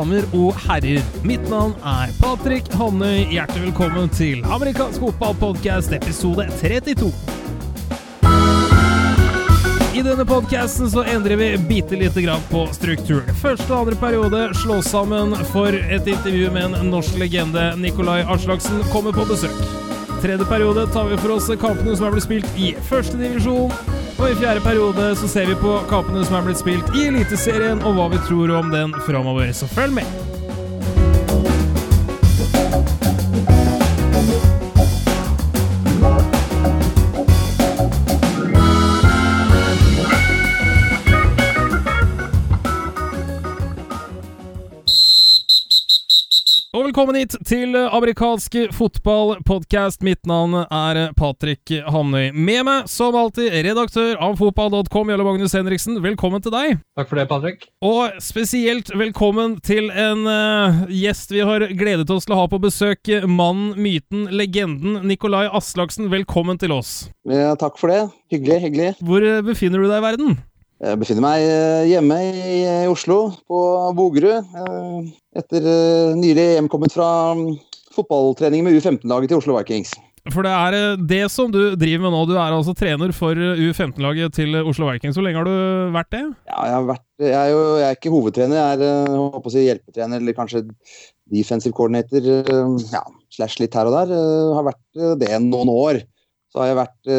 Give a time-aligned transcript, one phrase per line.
[0.00, 1.02] damer og herrer.
[1.26, 3.26] Mitt navn er Patrick Hannøy.
[3.34, 7.10] Hjertelig velkommen til amerikansk fotballpodkast episode 32.
[9.90, 13.28] I denne podkasten endrer vi bitte lite grann på strukturen.
[13.42, 17.74] Første og andre periode slås sammen for et intervju med en norsk legende.
[17.76, 19.56] Nikolai Aslaksen kommer på besøk.
[20.22, 23.99] Tredje periode tar vi for oss kampene som er blitt spilt i første divisjon.
[24.20, 27.80] Og i fjerde periode så ser vi på kampene som er blitt spilt i Eliteserien,
[27.80, 29.48] og hva vi tror om den framover.
[29.56, 30.39] Så følg med!
[47.00, 50.02] Velkommen hit til amerikansk fotballpodkast.
[50.04, 52.26] Mitt navn er Patrick Hamnøy.
[52.36, 55.96] Med meg, som alltid, redaktør av fotball.com, Jarle Magnus Henriksen.
[56.04, 56.82] Velkommen til deg.
[57.00, 57.64] Takk for det, Patrick.
[57.80, 62.60] Og spesielt velkommen til en uh, gjest vi har gledet oss til å ha på
[62.60, 63.08] besøk.
[63.24, 66.12] Mannen, myten, legenden Nikolai Aslaksen.
[66.12, 67.08] Velkommen til oss.
[67.24, 68.10] Ja, takk for det.
[68.28, 68.92] Hyggelig, hyggelig.
[69.00, 70.40] Hvor uh, befinner du deg i verden?
[70.80, 73.58] Jeg befinner meg eh, hjemme i, Oslo, på
[73.98, 74.46] Bogerud.
[75.30, 75.62] Etter
[76.18, 77.50] nylig hjemkommet fra mm,
[77.94, 79.92] fotballtrening med U15-laget til Oslo Vikings.
[80.34, 82.24] For det er det som du driver med nå.
[82.28, 85.16] Du er altså trener for U15-laget til Oslo Vikings.
[85.16, 86.24] Hvor lenge har du vært det?
[86.50, 89.54] Ja, jeg, har vært, jeg, er jo jeg er ikke hovedtrener, jeg er håper å
[89.54, 90.64] si, hjelpetrener eller kanskje
[91.30, 92.26] defensive coordinator.
[92.90, 94.12] Ja, slash litt her og der.
[94.18, 96.02] Jeg har vært det noen år.
[96.50, 97.14] Så har jeg vært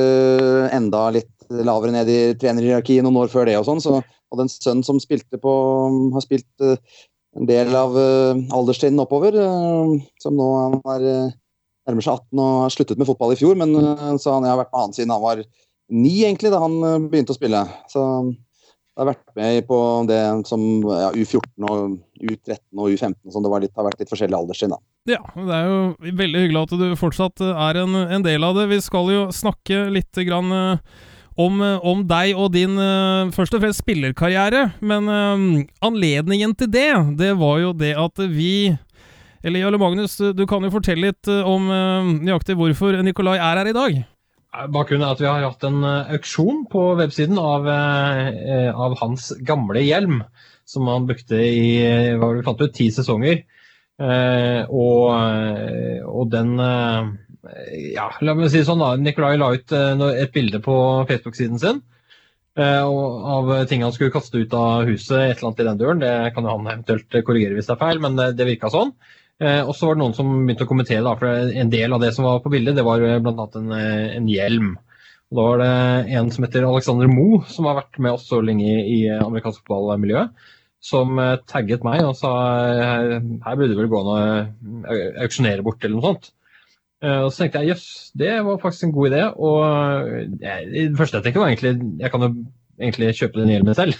[0.75, 3.55] enda litt lavere ned i trenerhierarkiet noen år før det.
[3.59, 5.55] Og sånn, så hadde en sønn som spilte på
[6.13, 6.67] har spilt
[7.39, 9.37] en del av uh, oppover.
[9.37, 10.47] Uh, som nå
[10.95, 11.07] er
[11.87, 13.57] nærmer seg 18 og har sluttet med fotball i fjor.
[13.57, 13.73] Men
[14.21, 15.43] så han, jeg har vært med han siden han var
[15.91, 16.77] ni, egentlig, da han
[17.09, 17.65] begynte å spille.
[17.91, 18.03] Så
[18.91, 23.31] jeg har vært med på det som ja, U14 og U13 og U15.
[23.31, 24.75] som Det litt, har vært litt forskjellig alderstrinn.
[24.75, 24.81] da.
[25.09, 28.67] Ja, det er jo veldig hyggelig at du fortsatt er en, en del av det.
[28.69, 30.53] Vi skal jo snakke litt grann
[31.39, 34.71] om, om, deg og din uh, først og fremst spillerkarriere.
[34.83, 38.75] Men uh, anledningen til det, det var jo det at vi
[39.43, 41.65] Eller Jarle Magnus, du kan jo fortelle litt om
[42.21, 43.95] nøyaktig hvorfor Nikolai er her i dag?
[44.69, 50.19] Bakgrunnen er at vi har hatt en auksjon på websiden av, av hans gamle hjelm,
[50.69, 51.73] som han brukte i
[52.19, 53.41] hva var vi fant ut, ti sesonger.
[53.97, 55.09] Og,
[56.05, 56.53] og den
[57.95, 58.91] ja, la meg si sånn da.
[58.99, 60.75] Nikolai la ut eh, et bilde på
[61.09, 61.79] Facebook-siden sin
[62.57, 66.03] eh, av ting han skulle kaste ut av huset, et eller annet i den døren.
[66.03, 68.93] Det kan han eventuelt korrigere hvis det er feil, men det, det virka sånn.
[69.41, 72.03] Eh, og så var det noen som begynte å kommentere, da, for en del av
[72.03, 73.47] det som var på bildet, det var bl.a.
[73.57, 73.75] En,
[74.21, 74.75] en hjelm.
[75.31, 75.73] Og da var det
[76.19, 80.27] en som heter Alexander Moe, som har vært med oss så lenge i amerikansk fotballmiljø,
[80.83, 81.17] som
[81.49, 82.29] tagget meg og sa
[82.65, 84.21] her burde det vel gå an å
[85.23, 86.31] auksjonere bort eller noe sånt.
[87.01, 89.21] Uh, og så tenkte jeg jøss, det var faktisk en god idé.
[89.33, 89.55] Og
[90.41, 92.29] jeg, det første jeg tenkte var egentlig jeg kan jo
[92.81, 93.93] egentlig kjøpe den hjelmen selv.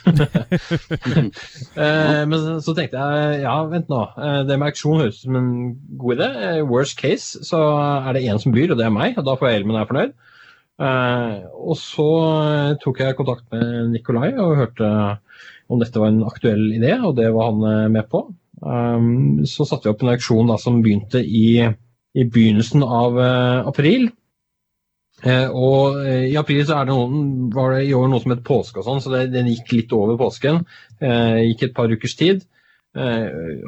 [1.78, 4.04] uh, men så tenkte jeg ja, vent nå.
[4.46, 5.52] Det med auksjon høres ut som en
[6.02, 6.30] god idé.
[6.70, 7.64] worst case så
[8.06, 9.18] er det én som byr, og det er meg.
[9.18, 10.14] og Da får jeg hjelmen og er fornøyd.
[11.58, 12.10] og så
[12.86, 14.88] tok jeg kontakt med Nikolai og hørte
[15.72, 18.28] om dette var en aktuell idé, og det var han med på.
[19.48, 21.72] Så satte vi opp en auksjon da, som begynte i
[22.14, 24.10] i begynnelsen av eh, april.
[25.22, 28.46] Eh, og eh, I april så det noen, var det i år noe som het
[28.48, 30.66] påske, og sånn, så det, den gikk litt over påsken.
[31.02, 32.44] gikk et par ukers tid.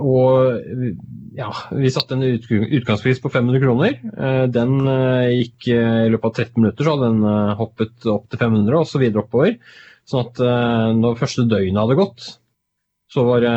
[0.03, 0.59] og
[1.33, 3.95] ja, vi satte en utgangspris på 500 kroner.
[4.51, 4.73] den
[5.31, 9.01] gikk i løpet av 13 minutter, så hadde den hoppet opp til 500 og så
[9.01, 9.55] videre oppover.
[10.05, 10.43] Sånn at
[10.99, 12.27] når første døgnet hadde gått,
[13.09, 13.47] så var,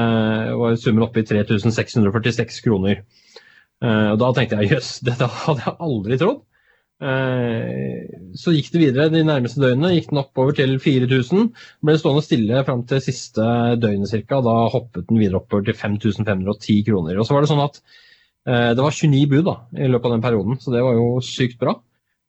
[0.63, 3.03] var summen oppe i 3646 kroner.
[3.84, 6.44] Uh, og Da tenkte jeg jøss, dette hadde jeg aldri trodd.
[6.97, 9.92] Uh, så gikk det videre de nærmeste døgnene.
[9.98, 11.50] Gikk den oppover til 4000.
[11.84, 13.48] Ble stående stille fram til siste
[13.82, 14.40] døgnet ca.
[14.46, 17.19] Da hoppet den videre oppover til 5510 kroner.
[17.20, 20.17] Og så var det sånn at uh, det var 29 bud da, i løpet av
[20.17, 21.81] den perioden, så det var jo sykt bra.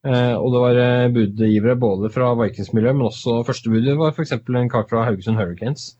[0.07, 4.31] og det var budgivere både fra Vikings-miljøet, men også første budet var f.eks.
[4.37, 5.97] en kar fra Haugesund Hurricanes.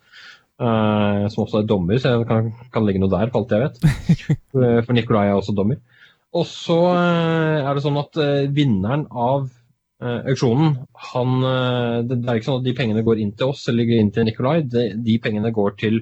[0.58, 3.62] Uh, som også er dommer, så det kan, kan ligge noe der, for alt jeg
[3.62, 4.40] vet.
[4.88, 5.78] For Nikolai er også dommer.
[6.34, 9.52] Og så uh, er det sånn at uh, vinneren av
[9.98, 10.76] auksjonen,
[11.10, 14.12] han det, det, er ikke sånn at de pengene går inn til oss eller inn
[14.14, 14.60] til Nikolai.
[14.70, 15.96] De, de pengene går til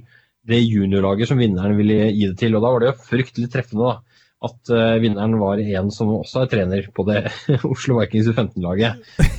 [0.44, 2.58] det juniorlaget som vinneren ville gi det til.
[2.58, 4.14] Og da var det jo fryktelig treffende da,
[4.45, 7.19] at uh, vinneren var en som også er trener på det
[7.74, 8.94] Oslo Vikings U15-laget.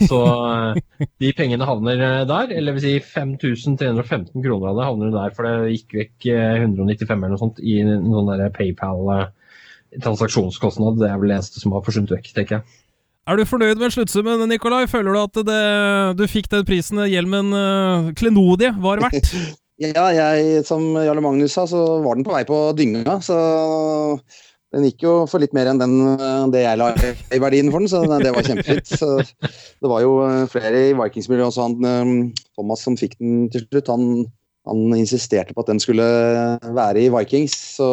[0.09, 0.75] Så uh,
[1.23, 1.97] de pengene havner
[2.29, 6.19] der, eller vil si 5315 kroner av det havner der, for det gikk vekk
[6.67, 10.95] 195 eller noe sånt i en sånn PayPal-transaksjonskostnad.
[11.01, 12.65] Det er vel det eneste som har forsvunnet vekk, tenker jeg.
[13.27, 14.85] Er du fornøyd med sluttsummen, Nikolai?
[14.87, 15.63] Føler du at det,
[16.15, 19.33] du fikk den prisen hjelmen uh, klenodie var verdt?
[19.83, 23.17] ja, jeg, som Jarle Magnus sa, så var den på vei på dynga.
[23.27, 23.35] Så
[24.77, 25.95] den gikk jo for litt mer enn den,
[26.53, 26.91] det jeg la
[27.33, 28.93] i verdien for den, så det var kjempefint.
[29.81, 32.13] Det var jo eh, flere i Vikings-miljøet, også han eh,
[32.57, 33.91] Thomas som fikk den til slutt.
[33.93, 34.25] Han,
[34.69, 36.07] han, insisterte på at den skulle
[36.63, 37.91] være i Vikings, så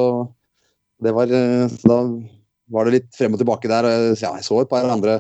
[1.04, 2.00] det var eh, Da
[2.74, 3.90] var det litt frem og tilbake der.
[4.16, 5.20] Ja, jeg så et par andre.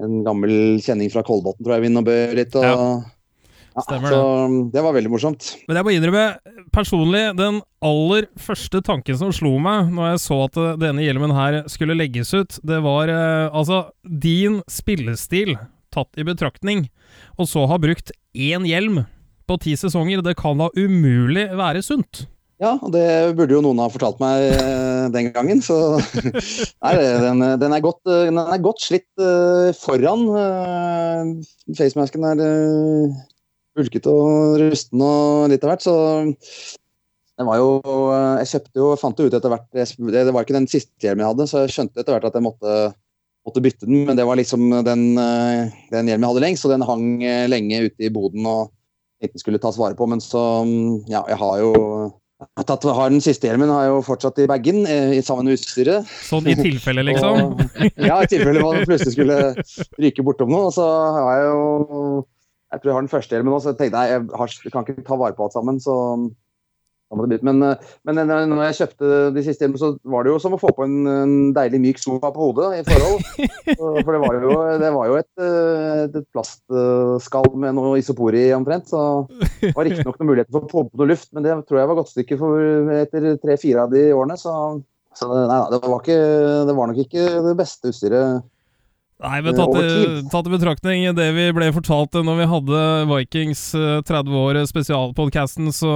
[0.00, 2.56] En gammel kjenning fra Kolbotn tror jeg vi Bø litt.
[2.58, 2.76] og ja.
[3.78, 5.52] Stemmer ja, Så um, det var veldig morsomt.
[5.68, 6.24] Men jeg må innrømme,
[6.74, 11.62] personlig, den aller første tanken som slo meg når jeg så at denne hjelmen her
[11.70, 15.56] skulle legges ut, det var uh, altså din spillestil
[15.94, 16.88] tatt i betraktning,
[17.38, 19.04] og så ha brukt én hjelm
[19.50, 22.26] på ti sesonger, det kan da umulig være sunt?
[22.60, 25.62] Ja, og det burde jo noen ha fortalt meg uh, den gangen.
[25.64, 25.78] Så
[26.84, 30.26] nei, den, den, er godt, den, er godt, slitt uh, foran.
[31.78, 32.42] Facemasken er
[33.80, 35.84] bulkete og rusten og litt av hvert.
[35.84, 35.94] Så
[37.40, 37.68] det var jo
[38.40, 41.32] Jeg kjøpte jo, fant jo ut etter hvert Det var ikke den siste hjelmen jeg
[41.32, 42.74] hadde, så jeg skjønte etter hvert at jeg måtte,
[43.48, 44.04] måtte bytte den.
[44.10, 47.08] Men det var liksom den, den hjelmen jeg hadde lengst, og den hang
[47.52, 48.68] lenge ute i boden og
[49.24, 50.08] ikke skulle tas vare på.
[50.08, 50.42] Men så
[51.08, 51.74] Ja, jeg har jo
[52.64, 56.08] Tatt, har den siste hjelmen har jeg jo fortsatt i bagen eh, sammen med utstyret.
[56.24, 57.36] Sånn i tilfelle, liksom?
[57.52, 59.36] og, ja, i tilfelle man plutselig skulle
[60.00, 60.70] ryke bortom noe.
[60.72, 62.22] Så har jeg jo
[62.70, 64.86] jeg tror jeg har den første hjelmen nå, så jeg tenkte jeg, har, jeg kan
[64.86, 65.82] ikke ta vare på alt sammen.
[65.82, 65.96] så
[67.10, 67.58] men,
[68.06, 70.84] men når jeg kjøpte de siste hjelmene, så var det jo som å få på
[70.86, 73.24] en, en deilig myk sofa på hodet i forhold.
[73.80, 78.86] For det var jo, det var jo et, et, plastskall med noe isopor i omtrent.
[78.92, 79.02] Så
[79.58, 81.90] det var riktignok noen muligheter for å få på noe luft, men det tror jeg
[81.90, 84.38] var godt stykke for etter tre-fire av de årene.
[84.38, 84.54] Så,
[85.18, 86.22] så nei, det, var ikke,
[86.70, 88.46] det var nok ikke det beste utstyret
[89.20, 89.74] Nei, men tatt,
[90.32, 93.64] tatt, i betraktning det vi ble fortalt når vi hadde Vikings
[94.08, 95.90] 30 eh, år spesialpodkasten, så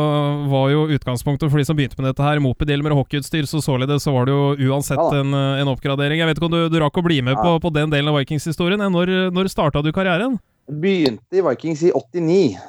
[0.50, 4.04] var jo utgangspunktet for de som begynte med dette her, mopedhjelmer og hockeyutstyr, så således
[4.04, 6.20] så var det jo uansett ja, en, eh, en, oppgradering.
[6.20, 7.40] Jeg vet ikke om du, du rakk å bli med ja.
[7.40, 8.84] på, på, den delen av Vikings-historien.
[8.92, 10.36] Når, når starta du karrieren?
[10.68, 12.60] Begynte i Vikings i 89.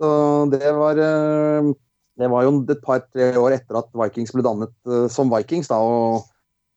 [0.00, 0.16] Så
[0.54, 1.74] det var eh,
[2.20, 5.82] Det var jo et par-tre år etter at Vikings ble dannet som Vikings, da.
[5.82, 6.29] og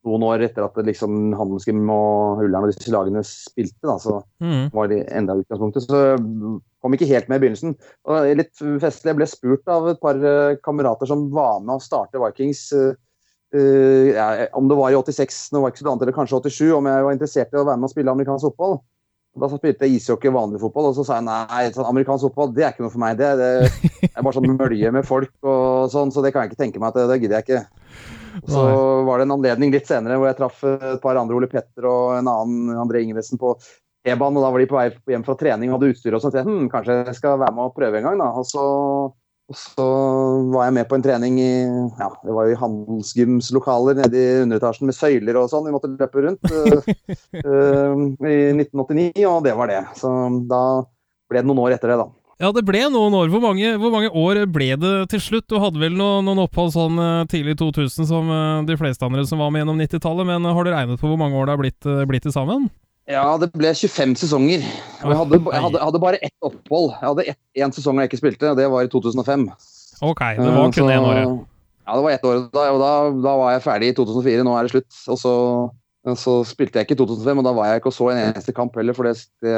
[0.04, 4.68] noen år etter at liksom Handelsgym og Ullern og disse lagene spilte, da, så mm.
[4.76, 5.88] var de enda utgangspunktet.
[5.88, 6.02] Så
[6.84, 7.78] kom ikke helt med i begynnelsen.
[8.10, 8.54] Og litt
[8.84, 12.66] festlig, Jeg ble spurt av et par uh, kamerater som var med å starte Vikings.
[12.76, 17.06] Uh, ja, om det var i 86 når Vikings ble eller kanskje 87, om jeg
[17.06, 18.82] var interessert i å være med og spille amerikansk fotball.
[19.40, 22.52] Da spilte jeg ishockey og vanlig fotball, og så sa jeg nei, sånn amerikansk fotball
[22.54, 23.16] det er ikke noe for meg.
[23.18, 26.62] Det, det er bare sånn mølje med folk og sånn, så det kan jeg ikke
[26.66, 28.22] tenke meg at det, det gidder jeg ikke.
[28.48, 28.66] Så
[29.08, 32.18] var det en anledning litt senere hvor jeg traff et par andre, Ole Petter og
[32.18, 33.56] en annen André Ingebrigtsen, på
[34.04, 34.38] T-banen.
[34.38, 36.38] og Da var de på vei hjem fra trening og hadde utstyr og sånt.
[36.38, 38.32] Jeg, hm, kanskje jeg skal være med og prøve en gang, da.
[38.40, 38.64] Og så,
[39.54, 39.88] og så
[40.54, 41.52] var jeg med på en trening i
[42.00, 45.70] ja, det var jo i Handelsgyms lokaler nede i underetasjen med søyler og sånn.
[45.70, 46.90] Vi måtte løpe rundt uh,
[47.44, 48.04] uh,
[48.34, 49.86] i 1989, og det var det.
[50.00, 50.12] Så
[50.50, 50.66] da
[51.32, 52.12] ble det noen år etter det, da.
[52.42, 53.30] Ja, det ble noen år.
[53.30, 55.46] Hvor mange, hvor mange, år ble det til slutt?
[55.52, 59.26] Du hadde vel noen, noen opphold sånn uh, tidlig 2000 som uh, de fleste andre
[59.30, 61.54] som var med gjennom 90-tallet, men uh, har du regnet på hvor mange år det
[61.54, 62.72] har blitt, blitt til sammen?
[63.10, 64.64] Ja, det ble 25 sesonger.
[64.64, 66.94] Jeg hadde, jeg hadde, jeg hadde bare ett opphold.
[66.96, 69.50] Jeg hadde én sesong jeg ikke spilte, og det var i 2005.
[70.04, 71.32] Ok, det var kun én år, ja.
[71.84, 72.42] Ja, det var ett år.
[72.54, 74.48] Da, og da, da, var jeg ferdig i 2004.
[74.48, 75.00] Nå er det slutt.
[75.12, 75.34] Og så,
[76.16, 78.56] så, spilte jeg ikke i 2005, og da var jeg ikke og så en eneste
[78.56, 79.56] kamp heller, for det, det,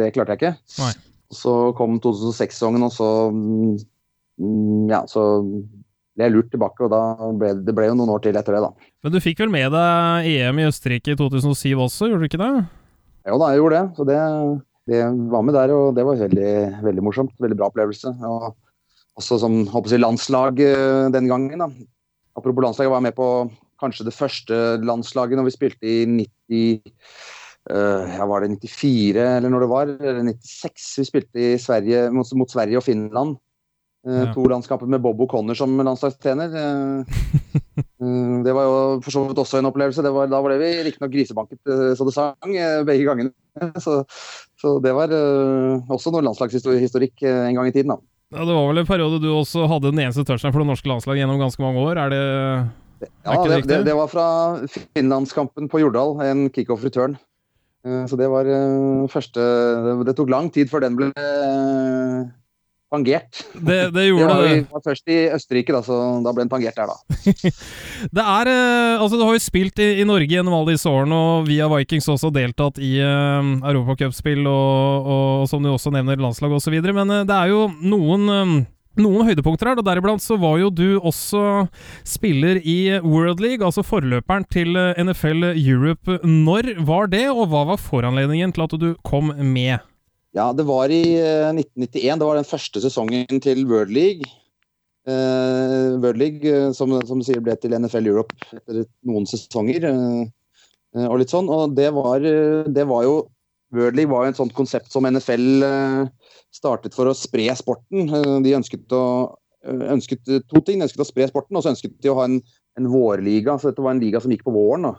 [0.00, 0.54] det klarte jeg ikke.
[0.80, 0.94] Nei.
[1.32, 5.22] Så kom 2006-sesongen, og så mm, Ja, så
[6.12, 8.62] ble jeg lurt tilbake, og da ble det ble jo noen år til etter det,
[8.64, 8.90] da.
[9.04, 12.42] Men du fikk vel med deg EM i Østerrike i 2007 også, gjorde du ikke
[12.42, 12.52] det?
[13.28, 13.86] Jo da, jeg gjorde det.
[13.96, 14.18] Så det,
[14.90, 15.00] det
[15.32, 16.52] var med der, og det var veldig,
[16.84, 17.34] veldig morsomt.
[17.40, 18.12] Veldig bra opplevelse.
[18.28, 18.52] Og
[19.20, 21.62] også som håper jeg, landslag eh, den gangen.
[21.62, 21.70] da.
[22.38, 23.28] Apropos landslag, jeg var med på
[23.82, 29.52] kanskje det første landslaget når vi spilte i 90 Uh, ja, var det 94 eller
[29.52, 29.90] når det var?
[30.00, 30.86] Eller 96.
[30.98, 33.36] Vi spilte i Sverige, mot, mot Sverige og Finland.
[34.02, 34.30] Uh, ja.
[34.34, 36.50] To landskamper med Bob O'Connor som landslagstrener.
[36.50, 40.02] Uh, det var jo for så vidt også en opplevelse.
[40.02, 42.56] Var, da ble vi riktignok grisebanket så det sang
[42.88, 43.34] begge gangene.
[43.84, 43.98] Så,
[44.56, 47.98] så det var også noe landslagshistorikk en gang i tiden, da.
[48.32, 50.88] Ja, Det var vel en periode du også hadde den eneste touchen for det norske
[50.88, 52.00] landslaget gjennom ganske mange år.
[52.00, 52.22] Er det
[53.26, 54.26] Ja, det, det, det, var fra
[54.96, 57.18] finlandskampen på Jordal, en kickoff return.
[57.18, 57.31] Eh,
[57.82, 59.42] så det var eh, første
[60.06, 61.10] Det tok lang tid før den ble
[62.92, 63.40] tangert.
[63.56, 64.36] Det, det gjorde det.
[64.36, 67.52] Var, var først i Østerrike, da, så da ble den tangert der, da.
[68.18, 71.48] det er Altså, du har jo spilt i, i, Norge gjennom alle disse årene, og
[71.48, 76.76] via Vikings også deltatt i uh, Europacupspill, og, og, som du også nevner, landslag osv.
[76.92, 78.54] Men uh, det er jo noen um,
[79.00, 81.66] noen høydepunkter her, og deriblant så var jo du også
[82.08, 86.18] spiller i World League, altså forløperen til NFL Europe.
[86.26, 89.80] Når var det, og hva var foranledningen til at du kom med?
[90.32, 92.20] Ja, det var i 1991.
[92.20, 94.28] Det var den første sesongen til World League.
[95.02, 99.88] Uh, World League, eh, som, som, sier, ble til NFL Europe etter noen sesonger.
[99.88, 103.16] Uh, og litt sånn, og det var, det var jo
[103.72, 106.21] World League var jo et sånt konsept som NFL uh,
[106.52, 108.10] startet for å spre sporten.
[108.44, 109.32] De ønsket, å,
[109.64, 110.80] ønsket to ting.
[110.80, 112.38] De ønsket å spre sporten, og så ønsket de å ha en,
[112.78, 113.56] en vårliga.
[113.58, 114.90] Så dette var en liga som gikk på våren.
[114.90, 114.94] Da.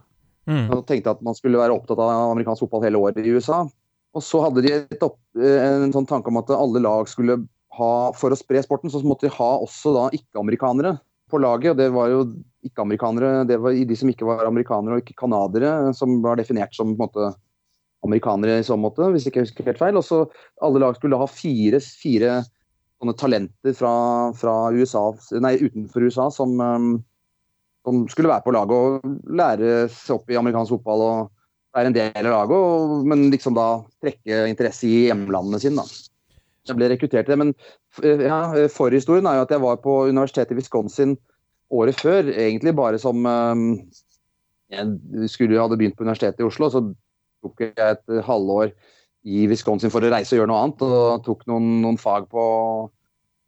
[0.49, 0.65] Mm.
[0.75, 3.63] Og tenkte at man skulle være opptatt av amerikansk fotball hele året i USA.
[4.13, 7.43] Og så hadde de opp, en sånn tanke om at alle lag skulle
[7.73, 10.91] ha For å spre sporten, så måtte de ha også da ikke-amerikanere
[11.31, 11.71] på laget.
[11.73, 12.19] Og det var jo
[12.67, 16.91] ikke-amerikanere Det var de som ikke var amerikanere og ikke canadiere, som var definert som
[16.91, 17.31] på en måte
[18.03, 19.99] amerikanere i så måte, hvis ikke jeg husker helt feil.
[19.99, 20.23] Og så
[20.65, 22.41] alle lag skulle ha fire, fire
[23.03, 23.93] sånne talenter fra,
[24.39, 25.09] fra USA,
[25.43, 26.93] nei, utenfor USA som, um,
[27.83, 31.31] som, skulle være på laget og lære seg opp i amerikansk fotball og
[31.75, 33.67] være en del av laget, og, men liksom da
[34.03, 35.83] trekke interesse i hjemlandene sine.
[35.83, 36.09] da.
[36.69, 37.39] Jeg ble rekruttert til det.
[37.41, 38.39] Men ja,
[38.71, 41.17] forhistorien er jo at jeg var på universitetet i Wisconsin
[41.73, 43.63] året før, egentlig bare som um,
[44.71, 46.81] Jeg skulle hadde begynt på universitetet i Oslo, så
[47.43, 48.73] tok jeg et halvår
[49.23, 50.83] i Wisconsin for å reise og gjøre noe annet.
[50.87, 52.43] Og tok noen, noen fag på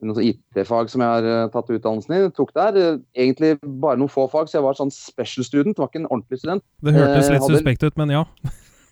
[0.04, 2.20] noen IT-fag som jeg har uh, tatt utdannelsen i.
[2.36, 2.76] Tok der.
[2.76, 6.10] Uh, egentlig bare noen få fag, så jeg var sånn special student, var ikke en
[6.10, 6.64] ordentlig student.
[6.84, 7.58] Det hørtes litt uh, hadde...
[7.60, 8.24] suspekt ut, men ja.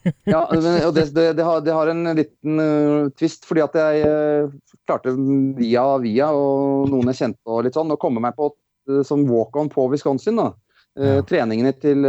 [0.32, 0.60] ja, og
[0.94, 4.50] det, det, det, har, det, har, en liten uh, twist, fordi at jeg uh,
[4.88, 5.14] klarte
[5.58, 9.24] via via og noen jeg kjente og litt sånn, å komme meg på uh, som
[9.28, 10.40] walk-on på Wisconsin.
[10.40, 10.52] da.
[10.94, 11.24] Ja.
[11.26, 12.06] Treningene til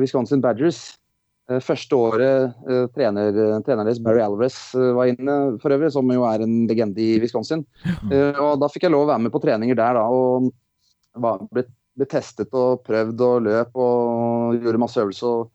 [0.00, 0.94] Wisconsin Badgers.
[1.46, 2.56] Første året
[2.96, 3.30] trener,
[3.62, 7.62] treneren deres Barry Alvarez var inne, for øvrig, som jo er en legende i Wisconsin.
[8.10, 10.48] og Da fikk jeg lov å være med på treninger der da, og
[11.22, 11.62] var, ble,
[11.94, 15.46] ble testet og prøvd og løp og gjorde masse øvelser.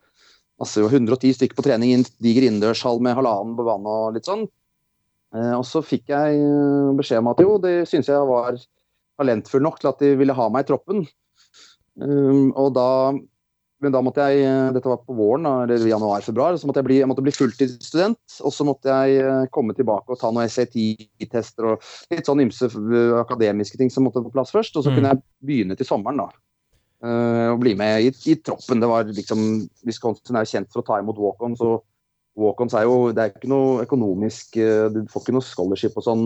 [0.62, 4.30] Altså, 110 stykker på trening i en diger innendørshall med halvannen på vannet og litt
[4.30, 4.46] sånn.
[5.36, 8.60] Eh, og så fikk jeg eh, beskjed om at jo, det syns jeg var
[9.20, 11.06] talentfull nok til at de ville ha meg i troppen.
[12.02, 12.88] Um, og da
[13.82, 17.00] men da måtte jeg, eh, dette var på våren, eller januar-februar, så måtte jeg bli,
[17.02, 18.38] jeg måtte bli fulltidsstudent.
[18.46, 22.70] Og så måtte jeg komme tilbake og ta noen SAT-tester og litt sånn ymse
[23.22, 24.78] akademiske ting som måtte på plass først.
[24.78, 24.98] Og så mm.
[24.98, 26.30] kunne jeg begynne til sommeren, da.
[27.02, 28.82] Og bli med i, i, troppen.
[28.84, 29.48] Det var liksom,
[29.90, 31.64] Wisconsin er jo kjent for å ta imot walk-ons.
[31.66, 31.82] og
[32.38, 34.56] Walk-ons er jo det er ikke noe økonomisk
[34.94, 36.22] Du får ikke noe scholarship og sånn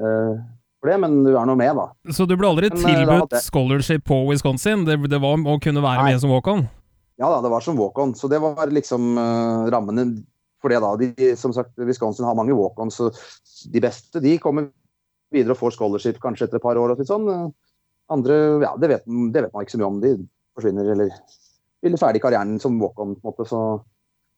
[0.00, 0.38] uh,
[0.86, 2.12] for det, men du er nå med, da.
[2.14, 4.84] Så du ble aldri men, tilbudt scholarship på Wisconsin?
[4.86, 6.12] Det, det, var å kunne være Nei.
[6.12, 6.66] med som walk-on?
[7.16, 8.14] Ja da, det var som walk-on.
[8.18, 9.14] Så det var liksom
[9.72, 10.10] rammene
[10.60, 10.90] for det, da.
[11.00, 13.08] De, som sagt, Wisconsin har mange walk-ons, så
[13.72, 14.68] de beste de kommer
[15.32, 16.92] videre og får scholarship kanskje etter et par år.
[16.92, 17.28] og sånn.
[18.12, 20.00] Andre ja, det vet, det vet, man ikke så mye om.
[20.02, 20.14] De
[20.56, 21.10] forsvinner eller
[21.80, 23.16] spiller ferdig karrieren som walk-on.
[23.16, 23.62] på en måte, så.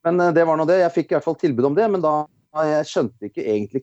[0.07, 0.81] Men uh, det var nå det.
[0.85, 2.17] Jeg fikk i hvert fall tilbud om det, men da
[2.69, 3.83] jeg skjønte ikke egentlig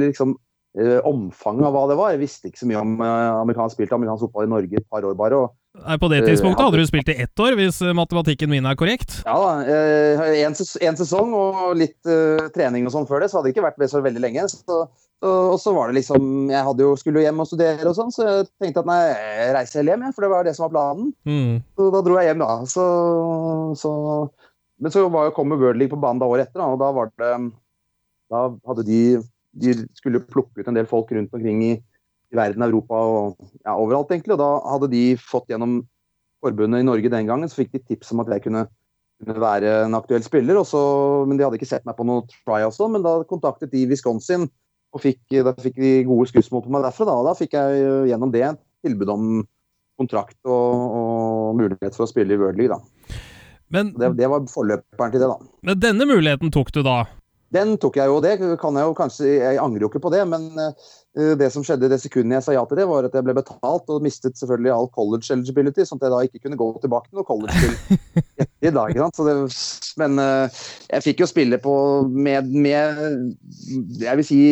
[0.00, 0.34] liksom,
[0.80, 2.14] uh, omfanget av hva det var.
[2.14, 5.04] Jeg visste ikke så mye om eh, amerikansk spilt amerikansk fotball i Norge et par
[5.04, 5.42] år bare.
[5.44, 5.54] og
[6.00, 9.20] På det tidspunktet hadde du spilt i ett år, hvis matematikken min er korrekt?
[9.26, 9.80] Ja da.
[10.42, 13.66] En, en sesong og litt uh, trening og sånn før det, så hadde det ikke
[13.68, 14.48] vært med så veldig lenge.
[14.50, 14.86] Så
[15.24, 18.26] og så var det liksom Jeg jo, skulle jo hjem og studere, og sånn, så
[18.26, 21.12] jeg tenkte at nei, jeg reiser hjem, jeg, for det var det som var planen.
[21.24, 21.54] Mm.
[21.78, 22.50] Så da dro jeg hjem, da.
[22.68, 22.84] Så,
[23.80, 23.92] så,
[24.82, 26.92] men så var jo, kom World League på banen da året etter, da, og da
[26.96, 27.32] var det
[28.32, 29.00] Da hadde de
[29.56, 31.74] De skulle plukke ut en del folk rundt omkring i,
[32.32, 34.34] i verden, Europa og ja, overalt, egentlig.
[34.36, 35.80] Og da hadde de fått gjennom
[36.44, 38.66] forbundet i Norge den gangen, så fikk de tips om at jeg kunne
[39.22, 40.58] kunne være en aktuell spiller.
[40.60, 40.78] Også,
[41.28, 42.26] men De hadde ikke sett meg på noe
[42.66, 44.46] også, men da kontaktet de Wisconsin
[44.94, 47.08] og fikk, da fikk de gode skussmål på meg derfra.
[47.08, 48.46] Da, og da fikk jeg eh, gjennom det
[48.86, 49.28] tilbud om
[49.96, 52.72] kontrakt og, og mulighet for å spille i World League.
[52.72, 53.16] Da.
[53.72, 55.54] Men, det, det, var forløperen til det, da.
[55.66, 57.00] Men denne muligheten tok du da?
[57.54, 60.22] Den tok jeg jo, det kan jeg jo kanskje Jeg angrer jo ikke på det,
[60.28, 63.24] men uh, det som skjedde det sekundet jeg sa ja til det, var at jeg
[63.26, 66.68] ble betalt og mistet selvfølgelig all college eligibility, sånn at jeg da ikke kunne gå
[66.82, 67.76] tilbake til noe college til
[68.66, 68.90] i dag.
[68.90, 69.28] Ikke?
[69.30, 69.36] Det,
[70.02, 70.58] men uh,
[70.90, 71.76] jeg fikk jo spille på
[72.10, 73.32] med, med
[74.02, 74.42] jeg vil si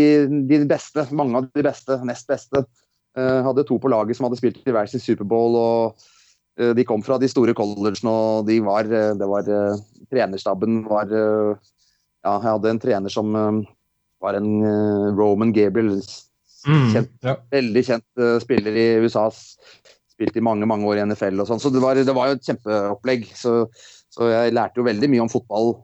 [0.49, 2.65] de beste, mange av de beste, nest beste.
[3.15, 6.07] Jeg hadde to på laget som hadde spilt i hver sin Superbowl og
[6.75, 9.47] De kom fra de store collegene, og de var Det var
[10.11, 11.13] Trenerstaben var
[12.25, 13.35] Ja, jeg hadde en trener som
[14.25, 14.51] var en
[15.19, 15.99] Roman Gabriel.
[16.65, 17.35] Mm, Kjent, ja.
[17.53, 19.27] Veldig kjent spiller i USA.
[20.15, 21.61] Spilt i mange mange år i NFL og sånn.
[21.61, 23.27] Så det var, det var jo et kjempeopplegg.
[23.37, 23.67] Så,
[24.09, 25.75] så jeg lærte jo veldig mye om fotball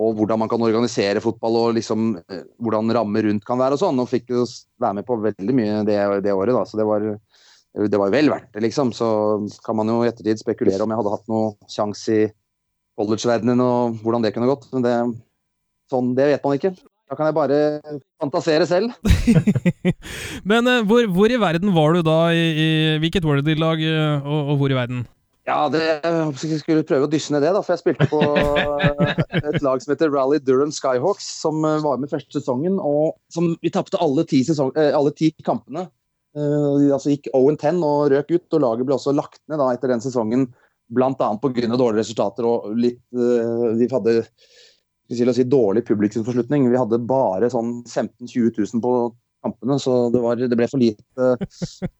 [0.00, 3.82] og hvordan man kan organisere fotball og liksom eh, hvordan rammer rundt kan være og
[3.82, 4.00] sånn.
[4.00, 4.46] Og fikk jo
[4.80, 6.64] være med på veldig mye det, det året, da.
[6.68, 8.94] Så det var, det var vel verdt det, liksom.
[8.96, 9.08] Så
[9.66, 12.30] kan man jo i ettertid spekulere om jeg hadde hatt noe sjanse i
[13.00, 14.70] college-verdenen og hvordan det kunne gått.
[14.72, 14.94] Men det,
[15.90, 16.74] sånn, det vet man ikke.
[17.10, 17.56] Da kan jeg bare
[18.22, 18.92] fantasere selv.
[20.50, 22.18] Men uh, hvor, hvor, i verden var du da?
[22.30, 22.68] I, i
[23.02, 25.02] hvilket Wardy-lag uh, og, og, hvor i verden?
[25.48, 25.80] Ja, det,
[26.38, 29.80] Jeg skulle prøve å dysse ned det, da, for jeg spilte på eh, et lag
[29.82, 32.76] som heter Rally Durham Skyhawks, som var med første sesongen.
[32.78, 34.22] og som Vi tapte alle,
[34.78, 35.88] alle, ti kampene.
[36.36, 39.90] De altså gikk 0-10 og røk ut, og laget ble også lagt ned da, etter
[39.90, 40.46] den sesongen.
[40.92, 41.10] Bl.a.
[41.16, 41.66] pga.
[41.72, 43.72] dårlige resultater og litt uh,
[45.10, 46.68] Vi hadde si, dårlig publikumsforslutning.
[46.70, 48.92] Vi hadde bare sånn 15 000-20 000 på
[49.42, 51.32] kampene, så det, var, det, ble for lite.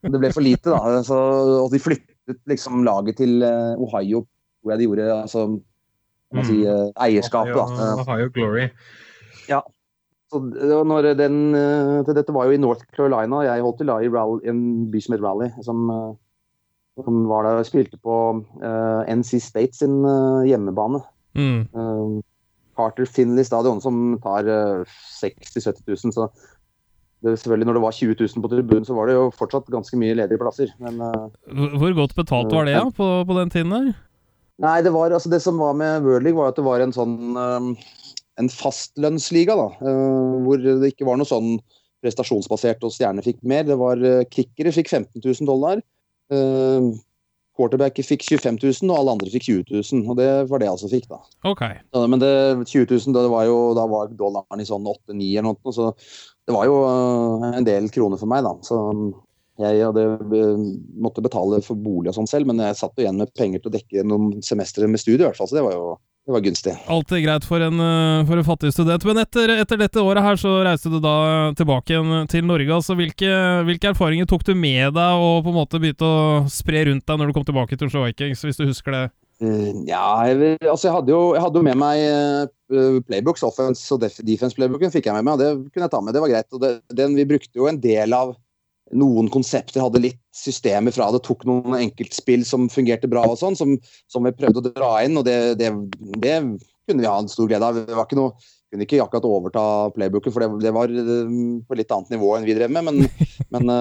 [0.04, 1.00] Det ble for lite, da.
[1.06, 1.18] Så,
[1.64, 4.22] og de flyttet liksom laget til eh, Ohio,
[4.60, 5.44] hvor jeg de gjorde altså,
[6.36, 7.56] man si, eh, eierskapet.
[7.56, 7.90] da.
[8.04, 8.68] Ohio Glory.
[9.50, 9.62] Ja.
[10.30, 10.38] Så
[10.86, 13.42] når den, eh, dette var jo i North Carolina.
[13.48, 14.60] Jeg holdt til da i Rally, en
[14.92, 15.50] by som het Rally.
[15.66, 15.88] Som,
[17.00, 21.00] som var der og spilte på uh, NC State sin uh, hjemmebane.
[21.34, 21.64] Mm.
[21.74, 22.20] Uh,
[22.80, 24.48] Carter Finley stadion, som tar
[25.20, 26.16] 60 000-70 000.
[26.16, 26.30] Så
[27.20, 29.98] det, selvfølgelig når det var 20 000 på tribunen, så var det jo fortsatt ganske
[30.00, 30.70] mye ledige plasser.
[30.80, 33.90] Men, uh, Hvor godt betalt var det ja, på, på, den tiden der?
[34.60, 36.96] Nei, det, var, altså, det som var med World League, var at det var en
[36.96, 37.74] sånn um,
[38.40, 39.56] en fastlønnsliga.
[39.56, 41.58] da, uh, Hvor det ikke var noe sånn
[42.00, 43.68] prestasjonsbasert og stjerner fikk mer.
[43.68, 44.00] Det var
[44.32, 45.84] Kickere fikk 15 000 dollar.
[47.60, 50.04] Quarterbacker fikk 25 000, og alle andre fikk 20 000.
[50.08, 51.20] Og det var det jeg altså fikk, da.
[51.52, 51.80] Okay.
[51.92, 52.32] Ja, men det,
[52.64, 55.90] 20 000, det var jo, da var dollaren i sånn 8-9 eller noe, så
[56.48, 58.56] det var jo eh, en del kroner for meg, da.
[58.66, 58.80] Så
[59.60, 60.06] jeg hadde,
[60.40, 60.62] eh,
[61.04, 63.70] måtte betale for bolig og sånn selv, men jeg satt jo igjen med penger til
[63.70, 65.50] å dekke noen semestre med studie, i hvert fall.
[65.50, 65.92] Så det var jo
[66.26, 66.74] det var gunstig.
[66.86, 69.04] Alltid greit for en, eh, for en fattig student.
[69.08, 71.14] Men etter, etter, dette året her så reiste du da
[71.56, 72.68] tilbake igjen til Norge.
[72.74, 73.30] altså hvilke,
[73.66, 77.18] hvilke, erfaringer tok du med deg og på en måte begynte å spre rundt deg
[77.18, 79.04] når du kom tilbake til Oslo Vikings, hvis du husker det?
[79.40, 82.02] Uh, ja, jeg, altså jeg hadde, jo, jeg hadde jo med meg
[82.68, 86.12] uh, playbooks, offense og defense-playbooken fikk jeg med meg, og det kunne jeg ta med.
[86.12, 86.48] Det var greit.
[86.52, 88.36] og det, den, Vi brukte jo en del av
[88.96, 93.58] noen konsepter, hadde litt systemer fra det, tok noen enkeltspill som fungerte bra og sånn,
[93.58, 93.76] som,
[94.10, 95.72] som, vi prøvde å dra inn, og det, det,
[96.22, 96.38] det,
[96.88, 97.78] kunne vi ha en stor glede av.
[97.78, 98.34] Det var ikke noe
[98.70, 99.62] kunne ikke akkurat overta
[99.96, 100.92] playbooken, for det, det, var
[101.66, 102.86] på litt annet nivå enn vi drev med.
[102.86, 103.00] Men,
[103.54, 103.72] men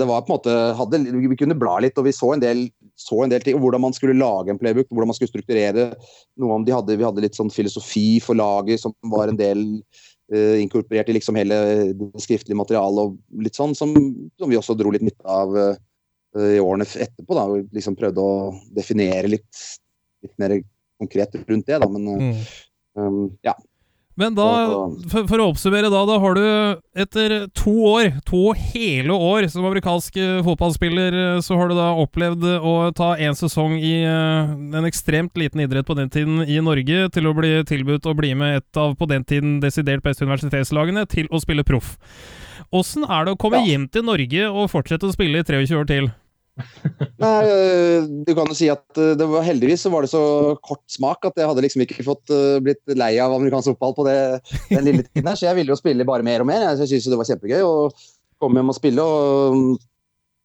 [0.00, 2.70] det var på en måte hadde, Vi kunne bla litt, og vi så en del
[3.02, 5.90] så en del ting, hvordan man skulle lage en playbook, hvordan man skulle strukturere.
[6.40, 9.64] Noe om de hadde, Vi hadde litt sånn filosofi for laget som var en del
[10.32, 11.58] uh, inkorporert i liksom hele
[11.98, 13.94] det skriftlige materialet og litt sånn, som,
[14.40, 15.74] som vi også dro litt nytte av uh,
[16.36, 17.36] i årene etterpå.
[17.36, 19.66] da, og liksom Prøvde å definere litt,
[20.24, 20.56] litt mer
[21.02, 21.80] konkret rundt det.
[21.82, 22.56] da, men uh,
[22.98, 23.56] um, ja.
[24.14, 24.46] Men da,
[25.08, 26.42] for, for, å oppsummere da, da har du
[27.00, 28.42] etter to år, to
[28.74, 33.36] hele år som amerikansk eh, fotballspiller, eh, så har du da opplevd å ta én
[33.38, 37.54] sesong i uh, en ekstremt liten idrett på den tiden i Norge, til å bli
[37.68, 41.64] tilbudt å bli med et av på den tiden desidert beste universitetslagene, til å spille
[41.64, 41.94] proff.
[42.72, 43.72] Åssen er det å komme ja.
[43.72, 46.12] hjem til Norge og fortsette å spille i 23 år til?
[47.22, 50.22] Nei, eh, du kan jo si at eh, det var, Heldigvis så var det så
[50.60, 54.06] kort smak at jeg hadde liksom ikke fått uh, blitt lei av amerikansk fotball på
[54.08, 54.16] det,
[54.68, 56.66] den lille tiden her, så jeg ville jo spille bare mer og mer.
[56.74, 57.76] Jeg syntes det var kjempegøy å
[58.42, 59.06] komme hjem og spille.
[59.06, 59.70] og mm,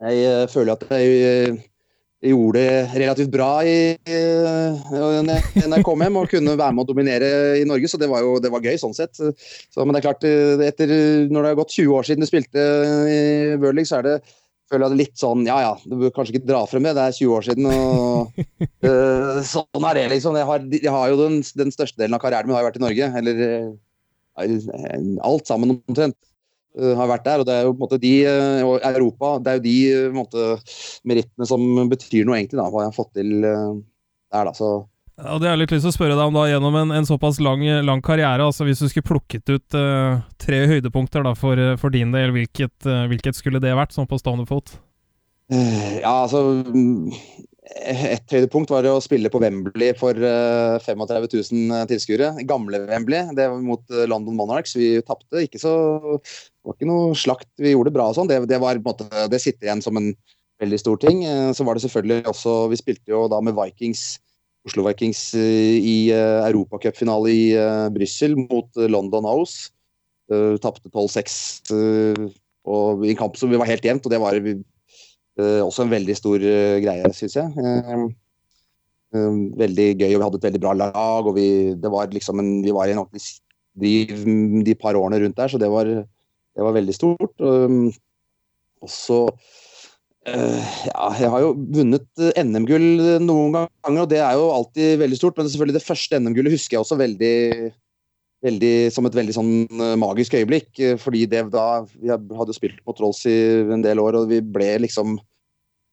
[0.08, 6.56] Jeg føler at jeg gjorde det relativt bra i, når jeg kom hjem og kunne
[6.58, 9.17] være med å dominere i Norge, så det var jo det var gøy sånn sett.
[9.17, 10.26] Så, men det er klart,
[10.72, 10.93] etter,
[11.30, 12.67] når det har gått 20 år siden du spilte
[13.12, 13.22] i
[13.60, 14.20] World League, så er det
[14.71, 17.17] føler jeg litt sånn Ja ja, du bør kanskje ikke dra frem det, det er
[17.17, 17.67] 20 år siden.
[17.71, 18.39] og
[18.86, 20.38] uh, Sånn er det, liksom.
[20.39, 22.84] Jeg har, jeg har jo den, den, største delen av karrieren min har vært i
[22.84, 23.12] Norge.
[23.21, 26.17] Eller uh, alt sammen omtrent
[26.80, 27.43] uh, har vært der.
[27.43, 28.13] Og det er jo på en måte de
[28.67, 29.77] og Europa, det er jo de
[30.17, 30.49] måte,
[31.08, 34.43] merittene som betyr noe, egentlig, da, hva jeg har fått til der.
[34.43, 34.75] da, så
[35.17, 37.08] og det har jeg litt lyst til å spørre deg om da, gjennom en, en
[37.08, 38.45] såpass lang, lang, karriere.
[38.45, 42.30] altså Hvis du skulle plukket ut uh, tre høydepunkter da, for, uh, for din del,
[42.36, 44.75] hvilket, uh, hvilket, skulle det vært, sånn på stående fot?
[45.47, 47.13] Ja, altså mm,
[47.88, 52.34] Et høydepunkt var å spille på Wembley for 35 000 tilskuere.
[52.45, 54.75] Gamle Wembley, det var mot London Monarchs.
[54.77, 55.47] Vi tapte.
[55.47, 55.73] Ikke så
[56.19, 57.49] Det var ikke noe slakt.
[57.58, 58.30] Vi gjorde det bra og sånn.
[58.30, 60.12] Det, det, var måte Det sitter igjen som en
[60.62, 61.25] veldig stor ting.
[61.25, 64.19] Eh, så var det selvfølgelig også Vi spilte jo da med Vikings,
[64.67, 69.74] Oslo Vikings eh, i uh, europacupfinale i uh, Brussel mot London House.
[70.60, 71.36] Tapte 12-6
[72.67, 74.36] og i en kamp som var helt jevnt, og det var
[75.63, 76.43] også en veldig stor
[76.84, 77.70] greie, syns jeg.
[79.62, 81.30] veldig gøy, og vi hadde et veldig bra lag.
[81.32, 81.48] og Vi,
[81.80, 83.24] var liksom en, vi var i en ordentlig
[83.80, 84.28] driv
[84.67, 87.48] de par årene rundt der, så det var, det var veldig stort.
[87.48, 89.66] Og så Uh,
[90.28, 92.88] ja, jeg har jo vunnet uh, NM-gull
[93.24, 95.38] noen ganger, og det er jo alltid veldig stort.
[95.40, 97.38] Men selvfølgelig det første NM-gullet husker jeg også veldig,
[98.48, 99.54] veldig, som et veldig sånn
[100.02, 100.84] magisk øyeblikk.
[101.02, 103.38] fordi det da Vi hadde spilt mot Rolls i
[103.74, 105.18] en del år, og vi ble liksom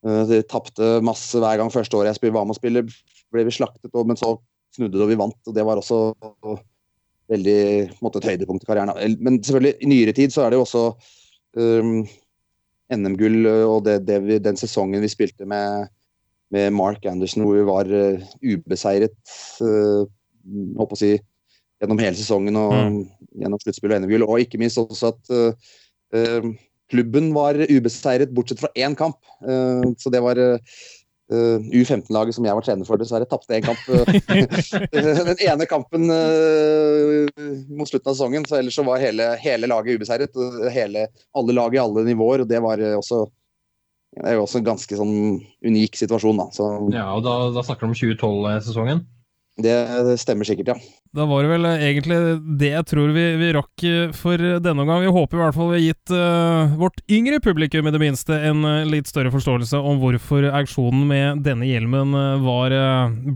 [0.04, 2.82] de Tapte masse hver gang første året jeg var med å spille,
[3.32, 4.34] ble vi slaktet, men så
[4.74, 5.38] snudde det, og vi vant.
[5.48, 6.00] og Det var også
[7.32, 7.60] veldig
[8.04, 9.16] måte, et høydepunkt i karrieren.
[9.24, 10.84] Men selvfølgelig, i nyere tid så er det jo også
[11.56, 12.04] um,
[12.96, 15.88] NM-gull eh, og det, det vi, den sesongen vi spilte med,
[16.54, 19.16] med, Mark Anderson, hvor vi var uh, ubeseiret
[19.64, 21.14] uh, å si,
[21.82, 23.00] gjennom hele sesongen og mm.
[23.42, 24.26] gjennom sluttspill og NM-gull.
[24.28, 26.50] Og ikke minst også at uh,
[26.92, 29.16] klubben var ubeseiret bortsett fra én kamp.
[29.98, 30.38] så det var
[31.32, 33.80] Uh, U15-laget som jeg var trener for, dessverre tapte én kamp.
[35.30, 37.24] den ene kampen uh,
[37.72, 40.36] mot slutten av sesongen, så ellers så var hele, hele laget ubeseiret.
[40.74, 42.44] Hele, alle lag i alle nivåer.
[42.44, 43.24] og Det var også,
[44.18, 45.16] det er også en ganske sånn
[45.64, 46.42] unik situasjon.
[46.42, 46.50] Da.
[46.52, 49.04] Så, ja, og da, da snakker du om 2012-sesongen?
[49.54, 50.74] Det, stemmer sikkert, ja.
[51.14, 52.16] Da var det vel egentlig
[52.58, 53.84] det jeg tror vi, vi rakk
[54.18, 55.04] for denne omgang.
[55.04, 58.34] Vi håper i hvert fall vi har gitt uh, vårt yngre publikum i det minste
[58.48, 62.74] en uh, litt større forståelse om hvorfor auksjonen med denne hjelmen uh, var,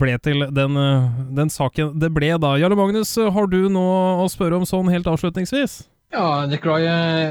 [0.01, 0.75] ble til den,
[1.39, 2.57] den, saken det ble da.
[2.59, 5.85] Jarle Magnus, har du noe å spørre om sånn helt avslutningsvis?
[6.11, 6.83] Ja, Nikolai,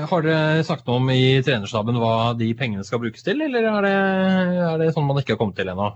[0.08, 3.84] har dere sagt noe om i trenerstaben hva de pengene skal brukes til, eller er
[3.84, 3.96] det,
[4.64, 5.92] er det sånn man ikke har kommet til ennå?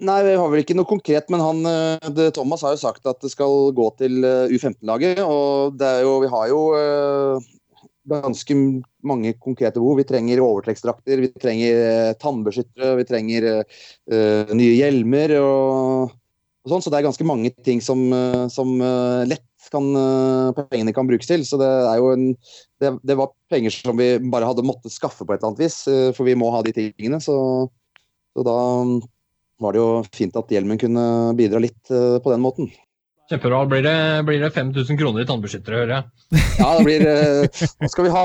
[0.00, 3.08] Nei, vi har vel ikke noe konkret, men han, eh, det, Thomas har jo sagt
[3.08, 5.20] at det skal gå til eh, U15-laget.
[5.20, 7.50] Og jo, vi har jo uh,
[8.08, 8.56] ganske
[9.04, 9.98] mange konkrete behov.
[10.00, 16.86] Vi trenger overtrekksdrakter, vi trenger uh, tannbeskyttere, vi trenger uh, nye hjelmer og, og, sånn.
[16.86, 18.08] Så det er ganske mange ting som,
[18.48, 18.72] som
[19.28, 19.92] lett kan,
[20.56, 21.44] pengene kan brukes til.
[21.44, 22.26] Så det er jo en
[22.80, 25.82] det, det, var penger som vi bare hadde måttet skaffe på et eller annet vis,
[26.16, 27.20] for vi må ha de tingene.
[27.20, 27.36] Så,
[28.32, 28.60] så da
[29.60, 31.02] var det jo fint at hjelmen kunne
[31.38, 32.70] bidra litt eh, på den måten.
[33.30, 33.66] Kjempebra.
[33.70, 36.40] Blir det, blir det 5000 kroner i tannbeskyttere, hører jeg?
[36.58, 38.24] Ja, det blir eh, Nå skal vi ha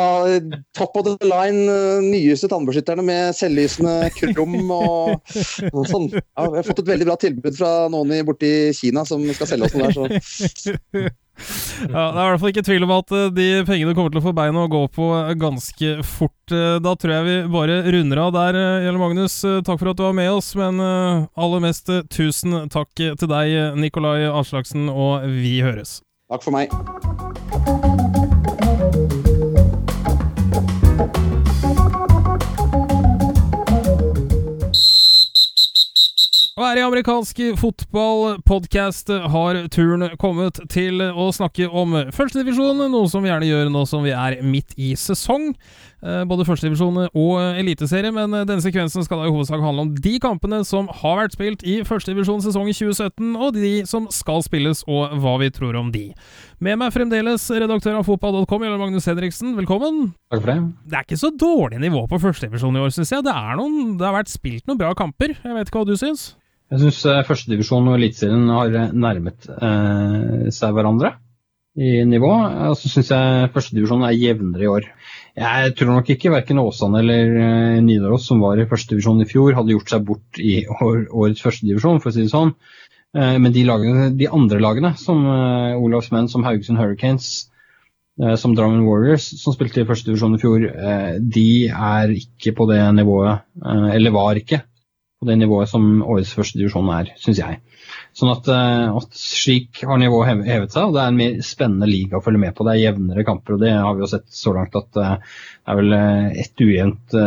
[0.74, 5.36] top of the line, eh, nyeste tannbeskytterne med selvlysende krum og,
[5.70, 6.10] og sånn.
[6.16, 9.70] Ja, vi har fått et veldig bra tilbud fra noen borti Kina som skal selge
[9.70, 11.06] oss noe der, så
[11.94, 14.22] ja, Det er i hvert fall ikke tvil om at eh, de pengene kommer til
[14.22, 15.10] å få beina å gå på
[15.42, 16.34] ganske fort.
[16.54, 19.38] Eh, da tror jeg vi bare runder av der, eh, Gjelle Magnus.
[19.68, 24.26] Takk for at du var med oss, men aller mest tusen takk til deg, Nikolai
[24.32, 26.00] Aslaksen, og vi høres.
[26.32, 28.14] Takk for meg.
[36.56, 43.26] Og her i amerikansk fotballpodkast har turen kommet til å snakke om førstedivisjon, noe som
[43.26, 45.50] vi gjerne gjør nå som vi er midt i sesong.
[46.00, 50.14] Eh, både førstedivisjon og eliteserie, men denne sekvensen skal da i hovedsak handle om de
[50.24, 54.86] kampene som har vært spilt i førstedivisjon sesong i 2017, og de som skal spilles,
[54.88, 56.06] og hva vi tror om de.
[56.64, 59.58] Med meg fremdeles redaktør av fotball.com, Jørgen Magnus Henriksen.
[59.60, 60.14] Velkommen.
[60.32, 60.58] Takk for det.
[60.88, 63.28] Det er ikke så dårlig nivå på førstedivisjon i år, syns jeg.
[63.28, 65.36] Det, noen, det har vært spilt noen bra kamper.
[65.36, 66.30] Jeg vet ikke hva du syns?
[66.74, 71.12] Jeg syns Førstedivisjonen førstedivisjon og Eliteserien har eh, nærmet eh, seg hverandre
[71.78, 72.32] i nivå.
[72.72, 74.88] Og så syns jeg førstedivisjon er jevnere i år.
[75.38, 79.54] Jeg tror nok ikke verken Åsane eller uh, Nidaros, som var i førstedivisjon i fjor,
[79.58, 82.56] hadde gjort seg bort i år, årets førstedivisjon, for å si det sånn.
[83.16, 87.30] Men de, lagene, de, andre lagene, som Olavs menn, som Haugesund Hurricanes,
[88.42, 90.66] som Drammen Warriors, som spilte i førstedivisjon i fjor,
[91.24, 94.66] de er ikke på det nivået, eller var ikke
[95.26, 97.62] på det nivået som årets første divisjon er, syns jeg.
[98.16, 101.90] Sånn at, eh, at, slik har nivået hevet seg, og det er en mer spennende
[101.90, 102.66] liga å følge med på.
[102.68, 105.74] Det er jevnere kamper, og det har vi jo sett så langt at eh, det
[105.74, 107.18] er vel eh, ett ujevnt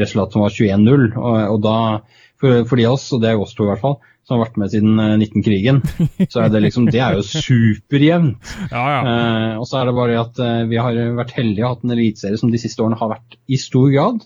[0.00, 1.04] resultat som var 21-0.
[1.18, 1.76] Og, og, da,
[2.40, 4.44] for, for de av oss, og det er oss to i hvert fall, som har
[4.46, 5.82] vært med siden 19-krigen,
[6.32, 8.52] så er det liksom Det er jo superjevnt.
[8.72, 9.00] Ja, ja.
[9.02, 12.40] eh, og så er det bare at vi har vært heldige og hatt en eliteserie
[12.40, 14.22] som de siste årene har vært i stor grad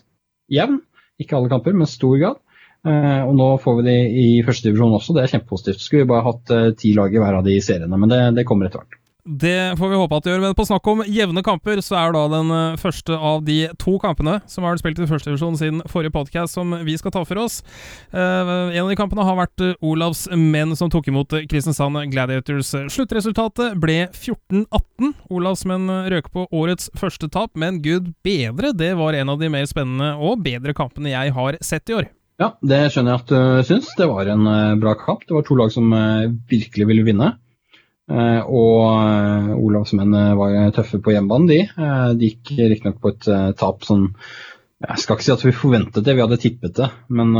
[0.53, 0.79] jevn.
[1.19, 2.43] Ikke alle kamper, men stor grad.
[2.85, 5.83] Eh, og nå får vi de i første divisjon også, det er kjempepositivt.
[5.83, 8.47] Skulle vi bare hatt eh, ti lag i hver av de seriene, men det, det
[8.47, 9.03] kommer etter hvert.
[9.27, 10.43] Det får vi håpe at det gjør.
[10.45, 13.97] Men på snakk om jevne kamper, så er da den eh, første av de to
[13.99, 17.41] kampene som har vært spilt i førstedivisjon siden forrige podkast, som vi skal ta for
[17.41, 17.57] oss.
[18.15, 22.71] En av de kampene har vært Olavs menn som tok imot Kristiansand Gladiators.
[22.93, 25.11] Sluttresultatet ble 14-18.
[25.35, 29.51] Olavs menn røk på årets første tap, men gud bedre, det var en av de
[29.51, 32.07] mer spennende og bedre kampene jeg har sett i år.
[32.37, 33.89] Ja, det skjønner jeg at du syns.
[33.97, 34.45] Det var en
[34.81, 35.25] bra kamp.
[35.25, 35.89] Det var to lag som
[36.49, 37.31] virkelig ville vinne.
[38.07, 41.57] Eh, og Olavs menn var tøffe på hjemmebane, de.
[41.67, 43.27] Eh, de gikk riktignok på et
[43.59, 44.13] tap som
[44.77, 46.91] Jeg skal ikke si at vi forventet det, vi hadde tippet det.
[47.09, 47.33] Men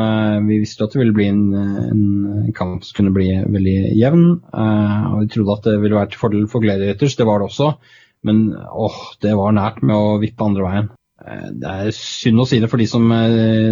[0.48, 4.26] vi visste at det ville bli en, en kamp som kunne bli veldig jevn.
[4.50, 7.76] Og vi trodde at det ville være til fordel for Gladiators, det var det også.
[8.26, 10.90] Men åh, det var nært med å vippe andre veien.
[11.58, 13.10] Det er synd å si det for de som,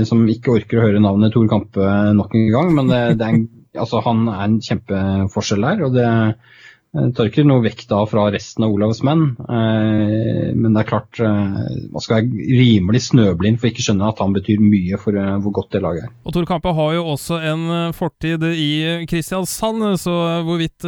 [0.08, 3.38] som ikke orker å høre navnet Tor Kampe nok en gang, men det, det er
[3.38, 3.48] en,
[3.84, 5.84] altså, han er en kjempeforskjell der.
[5.88, 6.10] og det
[7.16, 11.20] tar ikke noe vekk da fra resten av Olavs menn, eh, men det er klart
[11.20, 11.58] eh,
[11.92, 15.56] man skal være rimelig snøblind for ikke skjønne at han betyr mye for eh, hvor
[15.60, 16.14] godt det laget er.
[16.24, 17.66] Og Tor Kampe har jo også en
[17.96, 18.70] fortid i
[19.10, 20.16] Kristiansand, så
[20.48, 20.88] hvorvidt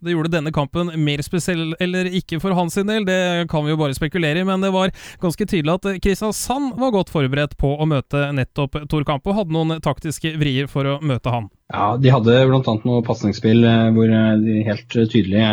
[0.00, 3.80] det gjorde denne kampen mer spesiell eller ikke for hans del, det kan vi jo
[3.80, 7.88] bare spekulere i, men det var ganske tydelig at Kristiansand var godt forberedt på å
[7.88, 11.50] møte nettopp Tor Campo, hadde noen taktiske vrier for å møte han.
[11.70, 12.78] Ja, de hadde bl.a.
[12.88, 15.44] noe pasningsspill eh, hvor eh, de helt tydelig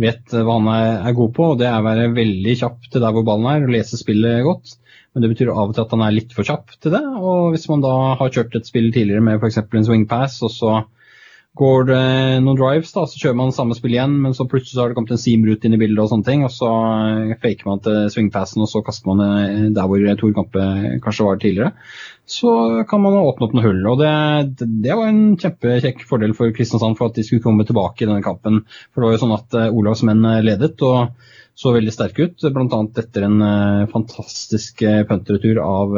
[0.00, 3.12] vet hva han er god på, og det er å være veldig kjapp til der
[3.14, 4.76] hvor ballen er, og lese spillet godt.
[5.12, 7.02] Men det betyr av og til at han er litt for kjapp til det.
[7.02, 9.58] Og hvis man da har kjørt et spill tidligere med f.eks.
[9.60, 10.76] en swing pass, og så
[11.58, 12.02] Går det
[12.44, 14.94] noen drives, da, så kjører man samme spill igjen, men så plutselig så har det
[14.94, 17.98] kommet en seam-route inn i bildet, og sånne ting, og så eh, faker man til
[18.14, 20.68] swingpassen, og så kaster man det der hvor Tor Kampe
[21.02, 21.72] kanskje var tidligere.
[22.30, 22.54] Så
[22.86, 23.82] kan man åpne opp noen hull.
[23.90, 28.06] og Det, det var en kjempekjekk fordel for Kristiansand for at de skulle komme tilbake
[28.06, 28.62] i denne kampen.
[28.94, 30.76] For det var jo sånn at eh, Olavs menn eh, ledet.
[30.86, 31.28] og
[31.60, 32.78] så veldig sterke ut, bl.a.
[33.02, 35.92] etter en uh, fantastisk punterretur av,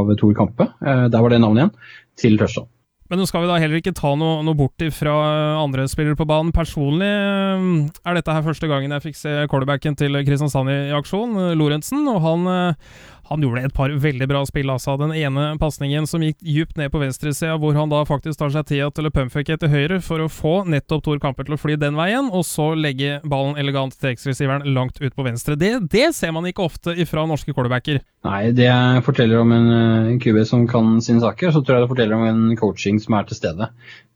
[0.00, 0.72] av Tor Kampe.
[0.82, 1.74] Der var det navnet igjen,
[2.18, 2.71] til touchdown.
[3.12, 5.12] Men nå skal vi da heller ikke ta noe, noe bort fra
[5.60, 6.48] andre spillere på banen.
[6.56, 7.66] Personlig eh,
[8.08, 12.06] er dette her første gangen jeg fikk se quarterbacken til Kristiansand i, i aksjon, Lorentzen.
[12.08, 12.94] Og han, eh,
[13.32, 14.70] han gjorde et par veldig bra spill.
[14.70, 14.96] altså.
[15.00, 18.68] Den ene pasningen som gikk djupt ned på venstresida, hvor han da faktisk tar seg
[18.68, 21.78] tida til å pumpfucke etter høyre for å få nettopp Tor Kamper til å fly
[21.80, 25.56] den veien, og så legge ballen elegant til X-receiveren langt ut på venstre.
[25.58, 28.02] Det, det, ser man ikke ofte ifra norske quarterbacker.
[28.28, 28.70] Nei, det
[29.06, 29.68] forteller om en,
[30.12, 33.16] en QB som kan sine saker, så tror jeg det forteller om en coaching som
[33.18, 33.70] er til stede.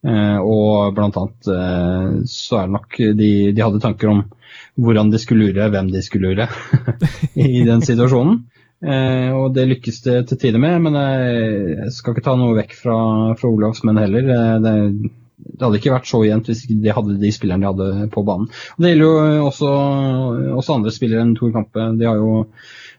[0.06, 4.26] Eh, og blant annet eh, så er det nok de, de hadde tanker om
[4.76, 6.46] hvordan de skulle lure hvem de skulle lure
[7.48, 8.44] i den situasjonen.
[8.84, 12.74] Eh, og det lykkes det til tider med, men jeg skal ikke ta noe vekk
[12.76, 12.96] fra,
[13.38, 14.28] fra Olavs menn heller.
[14.34, 14.74] Eh, det,
[15.46, 18.50] det, hadde ikke vært så jevnt hvis de hadde de spillerne de hadde på banen.
[18.76, 19.72] Og det gjelder jo også,
[20.60, 21.88] også andre spillere enn Tor Kampe.
[21.96, 22.42] De har jo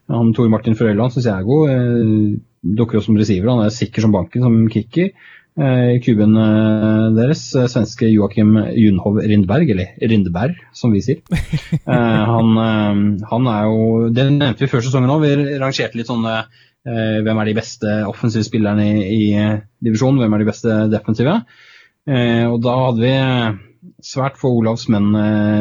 [0.08, 1.72] han Tor Martin Frøyland syns jeg er god.
[1.74, 2.38] Eh,
[2.78, 5.12] dukker opp som receiver, han er sikker som banken som kicker.
[5.58, 11.24] Eh, kuben eh, deres, eh, svenske Joakim Junhov Rindberg, eller Rindberg som vi sier.
[11.88, 12.52] han,
[13.32, 15.26] han, er jo Det nevnte vi før sesongen òg.
[15.26, 16.44] Vi rangerte litt sånne
[16.88, 19.48] hvem er de beste offensive spillerne i, i
[19.84, 21.34] divisjonen, hvem er de beste defensive.
[22.08, 25.10] og da hadde vi svært få Olavs menn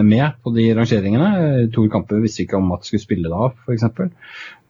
[0.07, 1.67] med på de rangeringene.
[1.75, 3.89] Tor Kampe visste ikke om at skulle spille da, f.eks.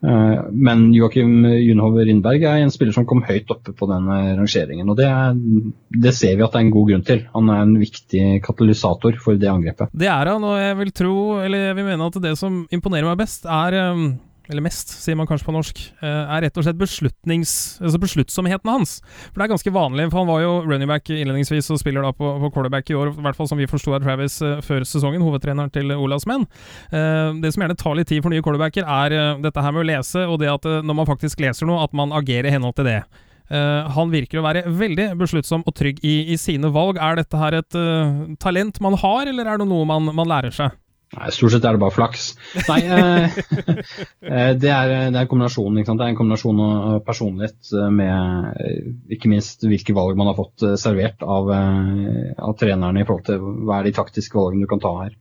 [0.05, 4.89] Eh, men Joakim Junhove Rindberg er en spiller som kom høyt oppe på den rangeringen.
[4.93, 5.09] og det,
[5.97, 7.25] det, ser vi at det er en god grunn til.
[7.35, 9.93] Han er en viktig katalysator for det angrepet.
[9.97, 13.09] Det er han, og jeg vil tro, eller jeg vil mene at det som imponerer
[13.09, 14.09] meg best, er um,
[14.51, 19.01] eller mest, sier man kanskje på norsk, eh, er rett og slett altså besluttsomheten hans.
[19.33, 22.13] For det er ganske vanlig, for han var jo running back innledningsvis og spiller da
[22.15, 24.87] på, på quarterback i år, i hvert fall som vi forsto av Travis uh, før
[24.87, 26.47] sesongen, hovedtreneren til Olavs menn.
[26.93, 29.83] Uh, det som gjerne tar litt tid for nye quarterbacker, er uh, dette her med
[29.83, 32.77] å lese, og det at når man faktisk leser noe, at man agerer i henhold
[32.79, 33.01] til det.
[33.95, 36.99] han virker å være veldig besluttsom og trygg i, i sine valg.
[36.99, 37.77] Er dette her et
[38.43, 40.75] talent man har, eller er det noe man, man lærer seg?
[41.15, 42.25] Nei, Stort sett er det bare flaks.
[42.67, 43.37] Nei, eh,
[44.27, 45.79] eh det, er, det er kombinasjonen.
[45.79, 50.39] Det er en kombinasjon av personlighet eh, med eh, ikke minst hvilke valg man har
[50.39, 54.83] fått servert av, av trenerne i forhold til hva er de taktiske valgene du kan
[54.83, 55.17] ta her.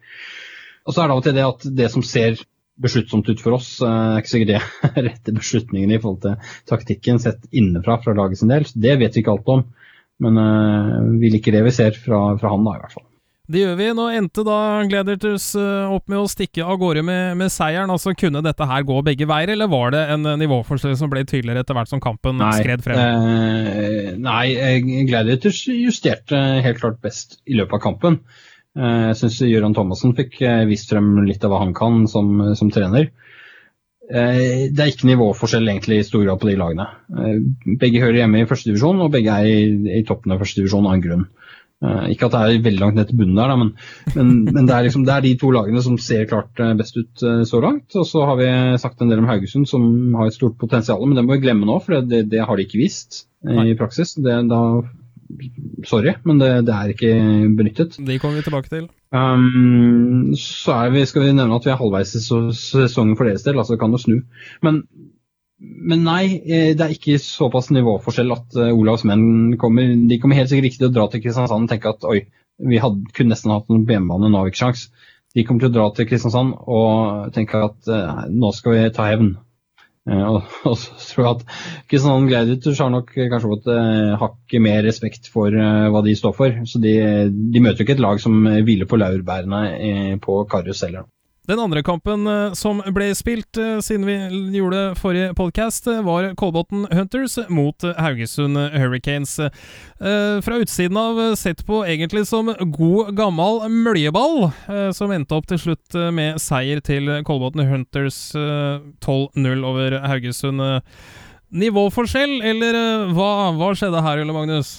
[0.85, 2.41] Og så er det av og til det at det som ser
[2.81, 4.53] besluttsomt ut for oss, er ikke sikkert
[4.97, 8.65] det rette beslutningene i forhold til taktikken sett innenfra fra laget sin del.
[8.73, 9.67] Det vet vi ikke alt om,
[10.25, 10.45] men
[11.21, 13.11] vi liker det vi ser fra, fra han da, i hvert fall.
[13.45, 13.87] Det gjør vi.
[13.93, 14.57] Nå endte da
[14.89, 17.91] Gladiators eh, opp med å stikke av gårde med, med, seieren.
[17.93, 21.21] Altså Kunne dette her gå begge veier, eller var det en eh, nivåforskjell som ble
[21.27, 23.01] tydeligere etter hvert som kampen nei, skred frem?
[23.01, 28.19] Eh, nei, Gladiators justerte helt klart best i løpet av kampen.
[28.75, 30.33] Jeg syns Gøran Thomassen fikk
[30.67, 33.05] vist frem litt av hva han kan som, som trener.
[34.03, 36.89] Det er ikke nivåforskjell egentlig i stor grad på de lagene.
[37.79, 41.05] Begge hører hjemme i førstedivisjon, og begge er i, i toppen av førstedivisjon av en
[41.05, 41.23] grunn.
[41.83, 43.71] Uh, ikke at det er veldig langt ned til bunnen der, men,
[44.15, 46.95] men, men det, er liksom, det, er de to lagene som ser klart uh, best
[46.95, 47.89] ut uh, så langt.
[47.99, 48.49] Og så har vi
[48.81, 51.03] sagt en del om Haugesund, som har et stort potensial.
[51.05, 54.15] Men det må vi glemme nå, for det, det har de ikke visst i praksis.
[54.17, 54.61] Det, da,
[55.85, 57.11] sorry, men det, er ikke
[57.57, 57.99] benyttet.
[57.99, 58.87] De kommer vi tilbake til.
[59.15, 63.59] Um, så vi, skal vi nevne at vi er halvveis i sesongen for deres del,
[63.59, 64.17] altså det kan jo snu.
[64.65, 64.81] Men
[65.59, 70.35] men nei, eh, det er ikke såpass nivåforskjell at uh, Olavs menn kommer De kommer
[70.35, 72.25] helt sikkert ikke til å dra til Kristiansand og tenke at oi,
[72.59, 74.89] vi hadde, kunne nesten hatt en benbane, nå har vi ikke sjans.
[75.35, 79.09] De kommer til å dra til Kristiansand og tenke at uh, nå skal vi ta
[79.13, 79.35] hevn.
[80.35, 80.43] Og,
[80.77, 81.45] så tror jeg at
[81.89, 86.61] Kristiansand Gladiators har nok kanskje fått uh, hakket mer respekt for hva de står for.
[86.69, 86.93] Så de,
[87.31, 91.07] de møter jo ikke et lag som hviler på laurbærene på Karius heller.
[91.45, 94.15] Den andre kampen eh, som ble spilt eh, siden vi
[94.57, 99.35] gjorde forrige podkast, eh, var Kolbotn Hunters mot Haugesund Hurricanes.
[100.45, 104.49] Fra utsiden av sett på egentlig som god, gammel møljeball,
[104.95, 110.63] som endte opp til slutt med seier til Kolbotn Hunters 12-0 over Haugesund.
[111.55, 112.81] Nivåforskjell, eller
[113.15, 114.77] hva, hva skjedde her, Ulle Magnus?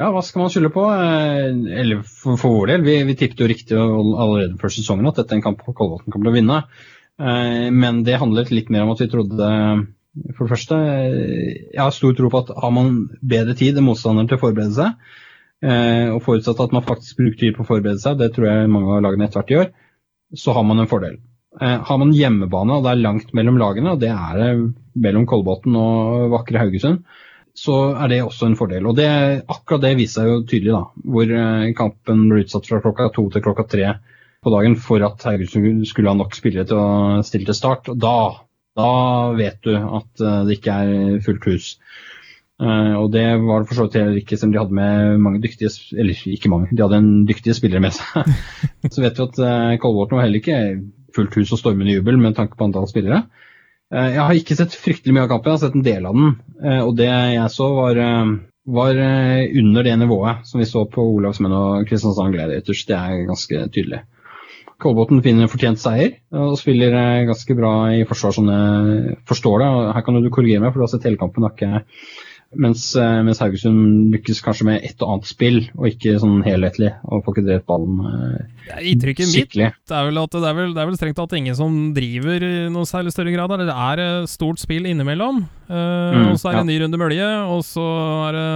[0.00, 0.82] Ja, hva skal man skylde på?
[0.88, 1.50] Eh,
[1.82, 5.34] eller for, for vår del, vi, vi tippet jo riktig allerede før sesongen at dette
[5.34, 6.60] er en kamp Kolbotn kommer til å vinne.
[7.20, 9.50] Eh, men det handlet litt mer om at vi trodde
[10.32, 13.86] For det første, eh, jeg har stor tro på at har man bedre tid enn
[13.90, 15.18] motstanderen til å forberede seg,
[15.62, 18.96] og forutsatt at man faktisk bruker tid på å forberede seg, det tror jeg mange
[18.96, 19.68] av lagene etter hvert gjør,
[20.34, 21.20] så har man en fordel.
[21.62, 24.48] Har man hjemmebane og det er langt mellom lagene, og det er det
[25.06, 27.04] mellom Kolbotn og vakre Haugesund,
[27.58, 28.86] så er det også en fordel.
[28.88, 29.08] Og det,
[29.50, 33.26] akkurat det viser seg jo tydelig, da, hvor eh, kampen ble utsatt fra klokka to
[33.32, 33.90] til klokka tre
[34.42, 37.92] på dagen for at Haugesund skulle ha nok spillere til å stille til start.
[38.02, 38.16] Da,
[38.78, 38.88] da
[39.38, 41.76] vet du at eh, det ikke er fullt hus.
[42.62, 45.40] Uh, og det var det for så vidt heller ikke, som de hadde med mange
[45.42, 48.28] dyktige Eller ikke mange, de hadde en dyktige spillere med seg.
[48.92, 50.58] så vet vi at uh, Kolvorten var heller ikke
[51.16, 53.24] fullt hus og stormende jubel med tanke på antall spillere.
[53.92, 56.16] Eh, jeg har ikke sett fryktelig mye av kampen, jeg har sett en del av
[56.16, 56.32] den.
[56.64, 58.32] Eh, og det jeg så, var, eh,
[58.78, 59.02] var
[59.60, 62.84] under det nivået som vi så på Olavsmenn og Kristiansand Gladiators.
[62.88, 64.02] Det er ganske tydelig.
[64.82, 66.94] Kolbotn finner fortjent seier og spiller
[67.28, 69.68] ganske bra i forsvar, som jeg forstår det.
[69.94, 71.44] Her kan du korrigere meg, for du har sett hele kampen.
[71.46, 71.82] Har ikke
[72.54, 76.92] mens, eh, mens, Haugesund lykkes kanskje med et og annet spill, og ikke sånn helhetlig.
[77.08, 80.82] Og får ikke drept ballen eh, Inntrykket mitt er vel at det er vel, det
[80.82, 83.54] er vel strengt tatt ingen som driver i noe særlig større grad.
[83.62, 85.42] Det er eh, stort spill innimellom.
[85.72, 87.86] Eh, mm, og så er det en ny runde mølje, og så
[88.28, 88.48] er det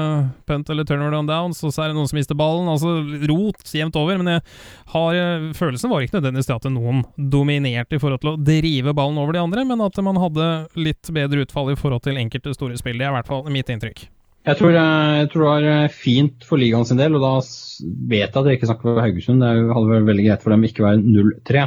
[0.51, 2.71] punt eller turnover on downs, og så er det noen som mister ballen.
[2.73, 2.99] Altså
[3.31, 4.21] rot jevnt over.
[4.21, 4.45] Men jeg
[4.93, 5.21] har,
[5.57, 9.43] følelsen var ikke nødvendigvis at noen dominerte i forhold til å drive ballen over de
[9.43, 12.99] andre, men at man hadde litt bedre utfall i forhold til enkelte store spill.
[13.01, 14.07] Det er i hvert fall mitt inntrykk inntrykk?
[14.47, 18.29] Jeg tror, jeg tror, det var eh, fint for ligaen sin del, og da vet
[18.29, 19.43] jeg at jeg ikke snakker for Haugesund.
[19.43, 21.65] Det hadde vært veldig greit for dem ikke å være 0-3.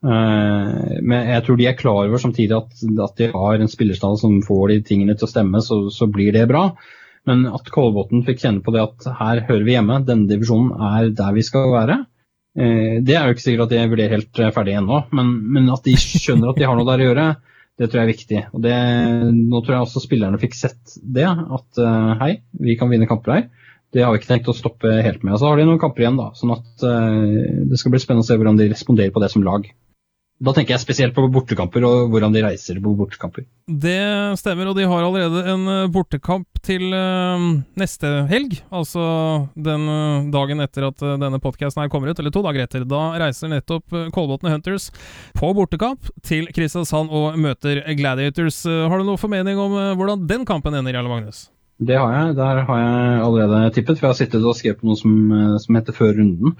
[0.00, 2.72] Eh, men jeg tror de er klar over samtidig at,
[3.06, 6.34] at de har en spillerstall som får de tingene til å stemme, så, så blir
[6.34, 6.64] det bra.
[7.28, 11.12] Men at Kolbotn fikk kjenne på det at her hører vi hjemme, denne divisjonen er
[11.14, 12.00] der vi skal være.
[12.58, 15.86] Eh, det er jo ikke sikkert at de vurderer helt ferdig ennå, men, men at
[15.86, 17.28] de skjønner at de har noe der å gjøre
[17.80, 18.40] det tror jeg er viktig.
[18.52, 18.76] Og det,
[19.32, 23.36] nå tror jeg også spillerne fikk sett det, at uh, hei, vi kan vinne kamper
[23.38, 23.46] her.
[23.90, 25.32] Det har vi ikke tenkt å stoppe helt med.
[25.34, 26.28] Og så har de noen kamper igjen, da.
[26.36, 29.46] Sånn at uh, det skal bli spennende å se hvordan de responderer på det som
[29.46, 29.64] lag.
[30.40, 33.44] Da tenker jeg spesielt på bortekamper og hvordan de reiser på bortekamper.
[33.68, 34.00] Det
[34.40, 38.56] stemmer, og de har allerede en eh, bortekamp til uh, neste helg.
[38.72, 39.04] Altså
[39.52, 42.88] den uh, dagen etter at denne podkasten her kommer ut, eller to dager etter.
[42.88, 44.88] Da reiser nettopp Kolbotn Hunters
[45.36, 48.64] på bortekamp til Kristiansand og møter Gladiators.
[48.64, 51.50] har du noe formening om hvordan den kampen ender, Jarle Magnus?
[51.80, 52.34] Det har jeg.
[52.36, 53.98] Der har jeg allerede tippet.
[53.98, 56.56] For jeg har sittet og skrevet på noe som, eh, som heter Før runden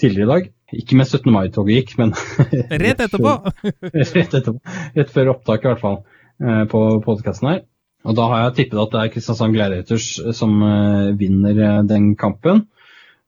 [0.00, 0.50] tidligere i dag.
[0.76, 1.32] Ikke med 17.
[1.34, 2.12] mai-toget gikk, men
[2.84, 3.32] Rett etterpå!
[4.16, 4.58] rett etterpå.
[4.96, 5.98] Rett før opptaket, i hvert fall,
[6.44, 7.60] eh, på podkasten her.
[8.08, 10.06] Og da har jeg tippet at det er Kristiansand Gladiators
[10.36, 11.54] som eh, vinner
[11.88, 12.56] den kampen.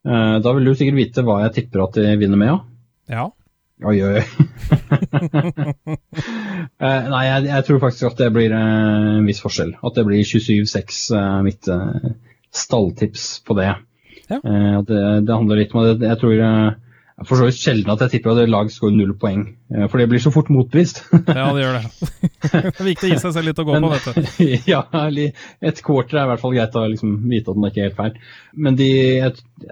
[0.03, 2.57] Da vil du sikkert vite hva jeg tipper at de vinner med, ja?
[3.13, 3.25] Ja.
[3.87, 4.23] Oi, oi, oi.
[7.13, 9.73] nei, jeg, jeg, tror faktisk at det blir en viss forskjell.
[9.83, 11.65] At det blir 27-6, uh, eh, mitt
[12.51, 13.73] stalltips på det.
[14.27, 14.39] Ja.
[14.39, 16.37] Det, det, handler litt om at Jeg tror
[17.29, 20.09] for så vidt sjelden at jeg tipper at lag skårer null poeng, eh, for det
[20.11, 21.03] blir så fort motbevist.
[21.39, 22.11] ja, det gjør det.
[22.53, 24.45] det er viktig å gi seg selv litt å gå Men, på, vet du.
[24.73, 24.83] ja,
[25.73, 27.91] et quarter er i hvert fall greit å liksom vite at den er ikke er
[27.91, 28.31] helt feil.
[28.69, 28.91] Men de,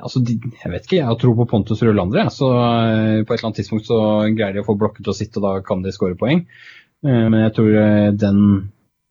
[0.00, 2.36] altså de Jeg vet ikke, jeg har tro på Pontus Rødlander, jeg.
[2.38, 4.02] Så eh, på et eller annet tidspunkt så
[4.34, 6.44] greier de å få blokket til å sitte, og da kan de skåre poeng.
[7.06, 7.80] Eh, Men jeg tror
[8.20, 8.44] den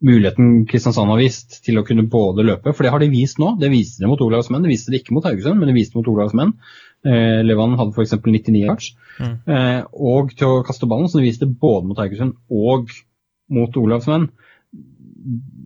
[0.00, 3.52] muligheten Kristiansand har vist til å kunne både løpe, for det har de vist nå.
[3.60, 5.94] Det viste de mot Olavs menn, det viste de ikke mot Haugesund, men det viste
[5.94, 6.54] de mot Olavs menn.
[7.06, 8.16] Eh, Levan hadde f.eks.
[8.20, 8.90] 99 yards.
[9.20, 9.36] Mm.
[9.48, 12.92] Eh, og til å kaste ballen, så det viste både mot Haugesund og
[13.50, 14.28] mot Olavsmenn.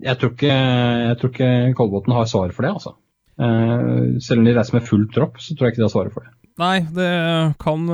[0.04, 2.96] Jeg tror ikke, jeg tror ikke Kolbotn har svaret for det, altså.
[3.34, 6.14] Eh, selv om de reiser med full tropp, så tror jeg ikke de har svaret
[6.14, 6.34] for det.
[6.54, 7.06] Nei, det
[7.58, 7.88] kan,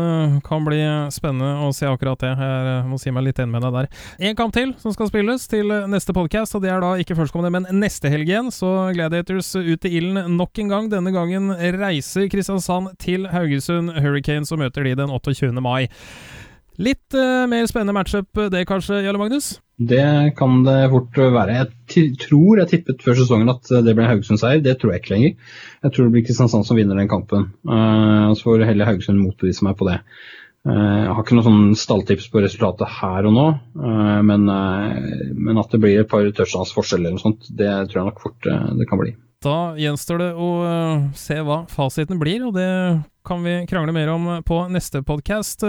[0.44, 0.80] kan bli
[1.14, 2.34] spennende å se akkurat det.
[2.36, 3.86] Jeg må si meg litt enig med deg der.
[4.28, 7.54] En kamp til som skal spilles til neste podkast, og det er da ikke førstkommende,
[7.56, 8.50] men neste helg igjen.
[8.52, 10.92] Så Gladiators ut i ilden nok en gang.
[10.92, 15.56] Denne gangen reiser Kristiansand til Haugesund Hurricanes og møter de den 28.
[15.64, 15.88] mai.
[16.80, 19.54] Litt uh, mer spennende matchup det kanskje, Jarle Magnus?
[19.80, 21.54] Det kan det fort være.
[21.56, 24.60] Jeg tror jeg tippet før sesongen at det ble Haugesund-seier.
[24.64, 25.54] Det tror jeg ikke lenger.
[25.80, 27.48] Jeg tror det blir Kristiansand som vinner den kampen.
[27.64, 29.96] Uh, så får heller Haugesund motbevise meg på det.
[30.68, 33.46] Uh, jeg har ikke noe sånn stalltips på resultatet her og nå,
[33.80, 34.44] uh, men,
[35.32, 38.24] men, at det blir et par touchdowns forskjell eller noe sånt, det tror jeg nok
[38.28, 39.16] fort det kan bli.
[39.40, 40.48] Da gjenstår det å
[41.16, 42.66] se hva fasiten blir, og det
[43.24, 45.64] kan vi krangle mer om på neste podkast.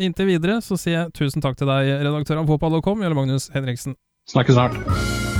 [0.00, 3.98] Inntil videre så sier jeg tusen takk til deg, redaktør av fotball.com, Jarle Magnus Henriksen.
[4.32, 5.33] Snakkes snart.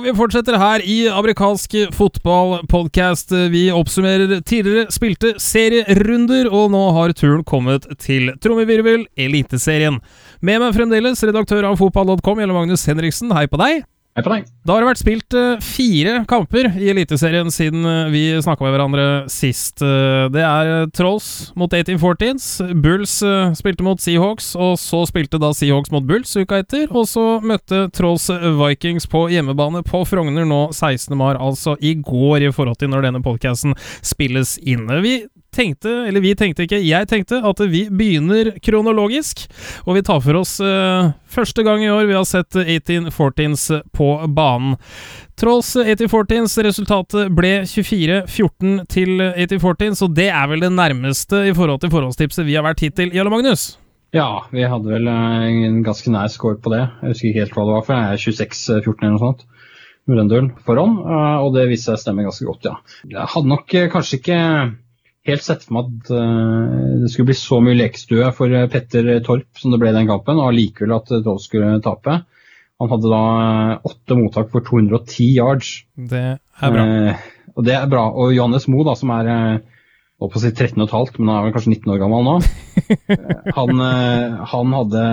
[0.00, 3.34] Og vi fortsetter her i amerikansk fotballpodkast.
[3.52, 10.00] Vi oppsummerer tidligere spilte serierunder, og nå har turen kommet til trommevirvel Eliteserien.
[10.40, 13.36] Med meg fremdeles redaktør av fotball.com, Jelle Magnus Henriksen.
[13.36, 13.84] Hei på deg.
[14.10, 14.46] Hei på deg.
[14.66, 18.72] Da har det vært spilt uh, fire kamper i Eliteserien siden uh, vi snakka med
[18.74, 19.78] hverandre sist.
[19.78, 22.48] Uh, det er Trolls mot 1814s.
[22.82, 23.14] Bulls
[23.60, 26.90] spilte mot Seahawks, og så spilte da Seahawks mot Bulls uka etter.
[26.90, 28.26] Og så møtte Trolls
[28.58, 31.14] Vikings på hjemmebane på Frogner nå 16.
[31.14, 34.90] mar, altså i går, i forhold til når denne podkasten spilles inn.
[35.06, 35.20] Vi
[35.54, 39.46] tenkte, eller vi tenkte ikke, jeg tenkte at vi begynner kronologisk,
[39.86, 44.08] og vi tar for oss uh, første gang i år vi har sett 1814s på
[44.36, 44.78] banen.
[45.40, 51.80] Trolls 1814s resultatet ble 24-14 til 1814, så det er vel det nærmeste i forhold
[51.80, 53.14] til forholdstipset vi har vært hittil.
[53.16, 53.72] Jarle Magnus?
[54.12, 56.82] Ja, vi hadde vel en ganske nær score på det.
[57.00, 59.48] Jeg husker ikke helt hva det var, for jeg er 26-14 eller noe sånt.
[60.10, 60.96] Murendølen foran,
[61.44, 62.76] og det viste seg å stemme ganske godt, ja.
[63.06, 64.38] Jeg hadde nok kanskje ikke
[65.28, 69.60] helt sett for meg at uh, det skulle bli så mye lekestue for Petter Torp
[69.60, 72.22] som det ble i den kampen, og allikevel at Dove skulle tape.
[72.80, 73.24] Han hadde da
[73.84, 75.74] åtte mottak for 210 yards.
[75.94, 76.84] Det er bra.
[76.86, 78.06] Eh, og det er bra.
[78.16, 79.28] Og Johannes Moe, da, som er
[80.20, 82.38] på å si 13,5, men han er vel kanskje 19 år gammel nå.
[83.58, 83.82] han,
[84.52, 85.04] han, hadde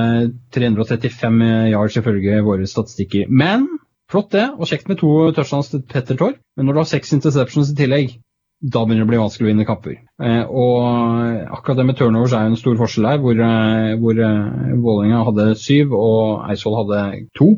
[0.55, 1.43] 335
[1.73, 3.27] yards ifølge våre statistikker.
[3.27, 3.67] Men
[4.11, 6.39] flott det, og kjekt med to touchdowns til Petter Torp.
[6.55, 8.15] Men når du har seks interceptions i tillegg,
[8.57, 9.99] da begynner det å bli vanskelig å vinne kapper.
[10.23, 14.17] Eh, og akkurat det med turnovers er jo en stor forskjell der, hvor, eh, hvor
[14.17, 17.01] eh, Vålerenga hadde syv og Eidsvoll hadde
[17.37, 17.51] to.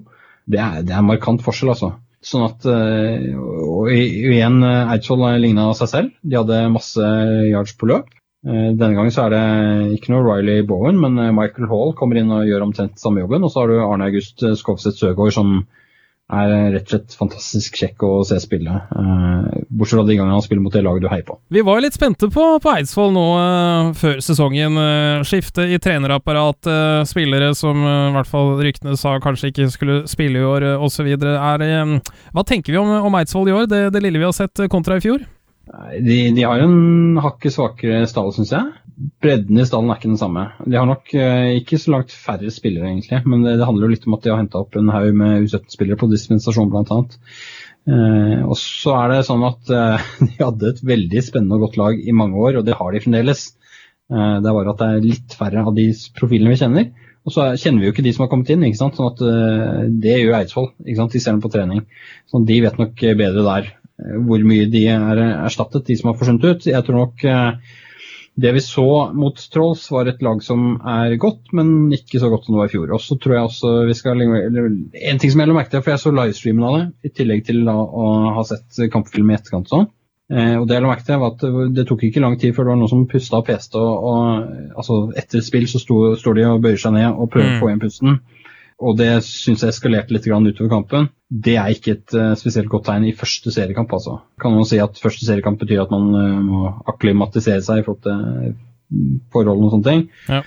[0.49, 1.93] Det er, det er en markant forskjell, altså.
[2.19, 6.15] Sånn at, og igjen, Eidsvoll ligna seg selv.
[6.19, 7.11] De hadde masse
[7.47, 8.09] yards på løp.
[8.43, 12.47] Denne gangen så er det ikke noe Riley Bowen, men Michael Hall kommer inn og
[12.49, 13.45] gjør omtrent samme jobben.
[13.47, 15.61] Og så har du Arne August Skovseth Søgaard som
[16.29, 18.75] er rett og slett fantastisk kjekk å se spille.
[18.93, 21.39] Uh, bortsett fra de gangene han spiller mot det laget du heier på.
[21.49, 24.77] Vi var litt spente på, på Eidsvoll nå uh, før sesongen.
[24.77, 26.69] Uh, skifte i trenerapparat,
[27.09, 31.07] spillere som i hvert fall ryktene sa kanskje ikke skulle spille i år, osv.
[31.09, 34.99] Hva tenker vi om, om Eidsvoll i år, det, det, lille vi har sett kontra
[34.99, 35.23] i fjor?
[36.01, 38.69] De, de har en hakket svakere stall, syns jeg
[39.23, 40.45] bredden i stallen er ikke den samme.
[40.65, 43.21] De har nok eh, ikke så langt færre spillere, egentlig.
[43.25, 45.45] Men det, det handler jo litt om at de har henta opp en haug med
[45.47, 46.99] U17-spillere på dispensasjon, bl.a.
[47.89, 51.79] Eh, og så er det sånn at eh, de hadde et veldig spennende og godt
[51.79, 53.45] lag i mange år, og det har de fremdeles.
[54.11, 55.89] Eh, det er bare at det er litt færre av de
[56.19, 56.91] profilene vi kjenner.
[57.27, 58.99] Og så kjenner vi jo ikke de som har kommet inn, ikke sant?
[58.99, 60.71] sånn at eh, det gjør Eidsvoll.
[60.85, 61.15] ikke sant?
[61.15, 61.83] De ser dem på trening.
[62.31, 63.78] Sånn, de vet nok bedre der eh,
[64.25, 66.67] hvor mye de er erstattet, de som har forsvunnet ut.
[66.69, 67.25] Jeg tror nok
[68.39, 72.45] det vi så mot Trolls, var et lag som er godt, men ikke så godt
[72.45, 72.91] som det var i fjor.
[72.95, 75.93] Og så tror jeg også vi skal En ting som jeg la merke til, for
[75.93, 78.05] jeg så livestreamen av det, i tillegg til da, å
[78.37, 79.89] ha sett kampfilm i etterkant sånn.
[80.29, 82.67] Eh, og det jeg la merke til var at det tok ikke lang tid før
[82.67, 83.81] det var noen som pusta og peste.
[83.81, 87.57] Og, og, altså, etter spill så står de og bøyer seg ned og prøver mm.
[87.57, 88.19] å få igjen pusten.
[88.79, 91.09] Og det syns jeg eskalerte litt utover kampen.
[91.29, 93.91] Det er ikke et uh, spesielt godt tegn i første seriekamp.
[93.91, 94.21] altså.
[94.39, 98.05] Kan man si at første seriekamp betyr at man uh, må akklimatisere seg i forhold
[98.07, 98.55] til
[99.33, 100.05] forholdene og sånne ting.
[100.31, 100.39] Ja.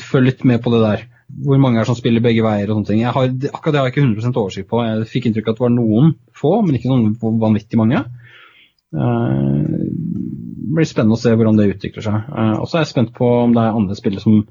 [0.00, 1.04] Følg litt med på det der.
[1.42, 3.02] Hvor mange er som spiller begge veier og sånne ting.
[3.02, 4.80] Jeg har, akkurat det har jeg ikke 100% oversikt på.
[4.86, 8.04] Jeg fikk inntrykk av at det var noen få, men ikke sånn vanvittig mange.
[8.92, 12.26] Det blir spennende å se hvordan det utvikler seg.
[12.60, 14.42] Og så er jeg spent på om det er andre spillere som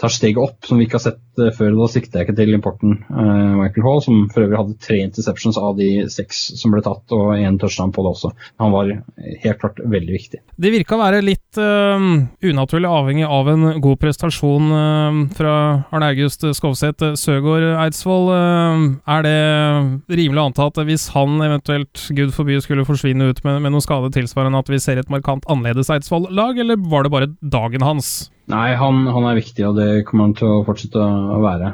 [0.00, 1.74] tar steget opp, som vi ikke har sett uh, før.
[1.76, 5.58] Da sikter jeg ikke til importen uh, Michael Hall, som for øvrig hadde tre interceptions
[5.60, 8.32] av de seks som ble tatt, og én touchdown på det også.
[8.62, 8.92] Han var
[9.44, 10.40] helt klart veldig viktig.
[10.60, 12.00] Det virka å være litt uh,
[12.50, 14.72] unaturlig avhengig av en god prestasjon
[15.36, 15.52] fra
[15.92, 18.30] Arne August Skovseth Søgaard Eidsvoll.
[18.30, 19.36] er det
[20.20, 23.84] rimelig å anta at hvis han eventuelt, gud forby, skulle forsvinne ut med, med noe
[23.84, 28.30] skade tilsvarende, at vi ser et markant annerledes Eidsvoll-lag, eller var det bare dagen hans?
[28.50, 31.72] Nei, han, han, er viktig, og det kommer han til å fortsette å være.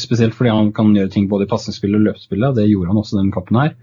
[0.00, 2.56] Spesielt fordi han kan gjøre ting både i pasningsspillet og løpespillet.
[2.58, 3.76] Det gjorde han også den kampen her.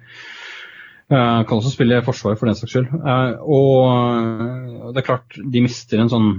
[1.14, 2.90] Han uh, kan også spille forsvar for den saks skyld.
[2.98, 6.30] Uh, og det er klart, de mister en sånn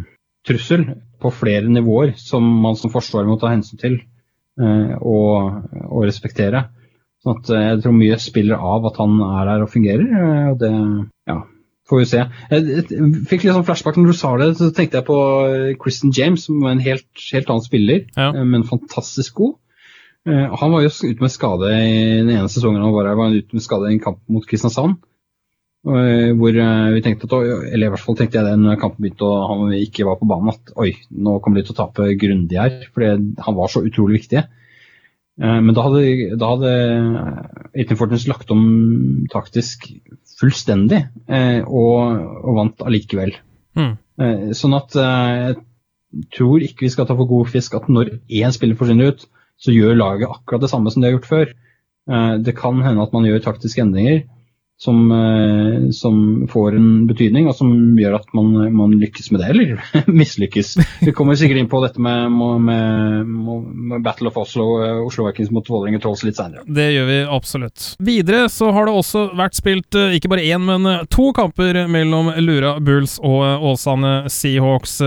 [0.47, 0.89] trussel
[1.23, 4.01] på flere nivåer som man som forsvarer må ta hensyn til
[4.61, 6.67] uh, og, og, respektere.
[7.23, 10.11] Sånn at jeg tror mye spiller av at han er her og fungerer.
[10.51, 10.73] og det,
[11.31, 11.41] ja,
[11.87, 12.23] Får vi se.
[12.51, 15.19] Jeg fikk litt sånn flashback når du sa det, så tenkte jeg på
[15.83, 18.33] Kristen eh, James, som var en helt, helt annen spiller, ja.
[18.33, 19.53] Eh, men fantastisk god.
[20.27, 23.31] Eh, han var jo ute med skade i den ene sesongen han var her, var
[23.31, 24.99] han ute med skade i en kamp mot Kristiansand.
[25.87, 27.35] Hvor vi tenkte at,
[27.71, 30.27] eller i hvert fall tenkte jeg det når kampen begynte og han ikke var på
[30.27, 32.81] banen, at oi, nå kommer de til å tape grundig her.
[32.91, 33.13] Fordi
[33.47, 34.43] han var så utrolig viktig.
[35.37, 38.63] Men da hadde, da hadde Fortens lagt om
[39.29, 39.85] taktisk
[40.41, 43.35] fullstendig, eh, og, og vant allikevel.
[43.77, 43.95] Mm.
[44.21, 45.53] Eh, sånn at eh,
[46.17, 49.27] jeg tror ikke vi skal ta for god fisk at når én spiller forsvinner ut,
[49.61, 51.53] så gjør laget akkurat det samme som de har gjort før.
[52.45, 54.21] Det kan hende at man gjør taktiske endringer,
[54.79, 59.49] som, eh, som, får en betydning, og som gjør at man, man lykkes med det,
[59.55, 60.75] eller mislykkes.
[61.01, 65.51] Vi kommer sikkert inn på dette med, med, med Battle of Oslo, eh, Oslo Vikings
[65.55, 66.65] mot Vålerenga Trolls litt senere.
[66.69, 67.87] Det gjør vi absolutt.
[68.05, 72.35] Videre så har det også vært spilt eh, ikke bare én, men to kamper mellom
[72.45, 74.99] Lura Bulls og Åsane Seahawks.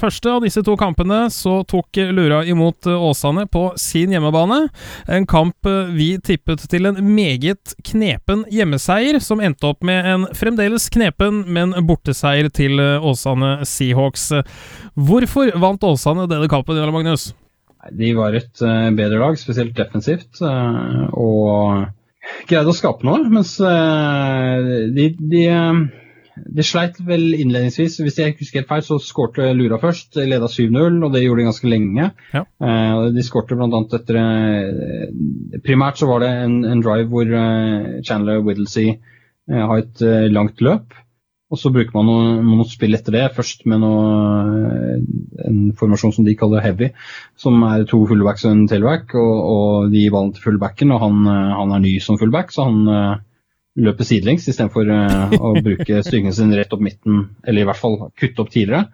[0.00, 4.62] Første av disse to kampene så tok Lura imot Åsane på sin hjemmebane.
[5.12, 10.26] En kamp vi tippet til en meget knepen hjemmeseier seier, som endte opp med en
[10.36, 14.30] fremdeles knepen, men borteseier til eh, Åsane Seahawks.
[14.94, 17.32] Hvorfor vant Åsane denne kampen, Jarle Magnus?
[17.96, 21.88] De var et uh, bedre lag, spesielt defensivt, uh, og
[22.46, 23.24] greide å skape noe.
[23.32, 25.44] Mens de, de
[26.36, 27.98] de sleit vel innledningsvis.
[28.02, 30.16] Hvis jeg ikke husker helt feil, så skårte Lura først.
[30.16, 32.08] Leda 7-0, og det gjorde de ganske lenge.
[32.34, 32.44] Ja.
[32.46, 33.82] Eh, de skårte bl.a.
[33.98, 39.82] etter eh, Primært så var det en, en drive hvor eh, Chandler Whittlesey eh, har
[39.82, 40.96] et eh, langt løp.
[41.50, 45.00] Og så bruker man noe, noe, spill etter det, først med noe,
[45.48, 46.92] en formasjon som de kaller heavy,
[47.34, 51.02] som er to fullbacks og en tailback, og, og de gir ballen til fullbacken, og
[51.02, 53.18] han, han, er ny som fullback, så han
[53.78, 57.98] løper sidelengs istedenfor uh, å bruke styrken sin rett opp midten, eller i hvert fall
[58.18, 58.88] kutte opp tidligere.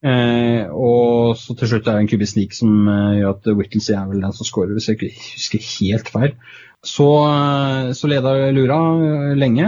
[0.00, 3.92] Eh, og så til slutt er det en kubbe sneak som eh, gjør at Whittlesey
[3.92, 6.32] er vel den som scorer, hvis jeg ikke husker helt feil.
[6.80, 8.78] Så, uh, så leda Lura
[9.36, 9.66] lenge,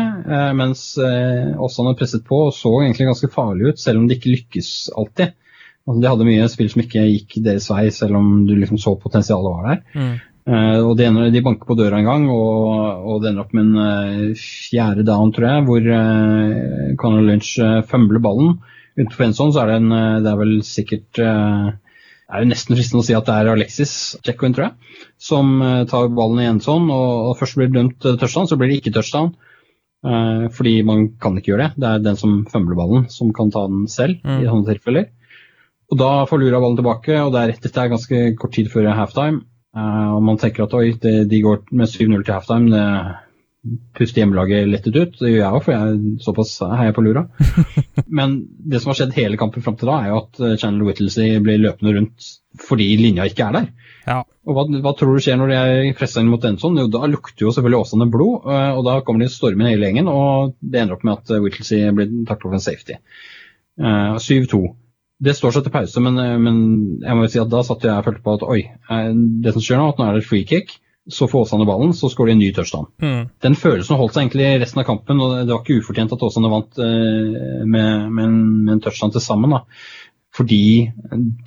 [0.57, 4.71] mens Åsane presset på og så egentlig ganske farlig ut, selv om det ikke lykkes
[4.97, 5.35] alltid.
[5.83, 8.95] Altså, de hadde mye spill som ikke gikk deres vei, selv om du liksom så
[9.03, 9.83] potensialet var der.
[9.93, 10.15] Mm.
[10.43, 13.53] Uh, og de, ene, de, banker på døra en gang, og, og det ender opp
[13.55, 18.57] med en uh, fjerde down, tror jeg, hvor uh, Conor Lynch uh, fømler ballen.
[18.99, 22.77] Utenfor en sånn så er det en Det er vel sikkert Det er jo nesten
[22.77, 25.55] fristende å si at det er Alexis Checkwind, tror jeg, som
[25.89, 28.83] tar ballen i en sånn, og, og først blir det dømt touchdown, så blir det
[28.83, 29.33] ikke touchdown.
[30.59, 31.81] fordi man kan ikke gjøre det.
[31.81, 34.43] Det er den som fømler ballen, som kan ta den selv mm.
[34.43, 35.09] i sånne tilfeller.
[35.93, 38.93] Og da får Lura ballen tilbake, og det er rett etter ganske kort tid før
[38.97, 39.47] halftime.
[39.73, 42.73] Uh, og man tenker at oi, det, de går med 7-0 til halftime.
[42.73, 42.83] Det
[43.95, 45.19] puster hjemmelaget lettet ut.
[45.21, 47.23] Det gjør jeg òg, for jeg er såpass heier på lura.
[48.19, 50.89] Men det som har skjedd hele kampen fram til da, er jo at eh, Channel
[50.89, 52.31] Whittlesey blir løpende rundt
[52.67, 53.69] fordi linja ikke er der.
[54.03, 54.19] Ja.
[54.45, 56.81] Og hva, hva, tror du skjer når de er pressa inn mot Enson?
[56.83, 60.11] Jo, da lukter jo selvfølgelig Åsane blod, uh, og da kommer de stormen hele gjengen,
[60.11, 62.99] og det ender opp med at Whittlesey blir taklet for en safety.
[63.79, 64.65] Uh, 7-2
[65.23, 66.63] det står seg til pause, men, eh, men,
[67.03, 69.11] jeg må jo si at da satt jeg og følte på at oi, eh,
[69.45, 70.79] det som skjer nå, at nå er det free kick.
[71.11, 72.85] Så får Åsane ballen, så skårer de en ny touchdown.
[73.03, 73.23] Mm.
[73.43, 76.51] Den følelsen holdt seg egentlig resten av kampen, og det var ikke ufortjent at Åsane
[76.53, 79.51] vant eh, med, med, en, med en touchdown til sammen.
[79.51, 79.65] da.
[80.33, 80.63] Fordi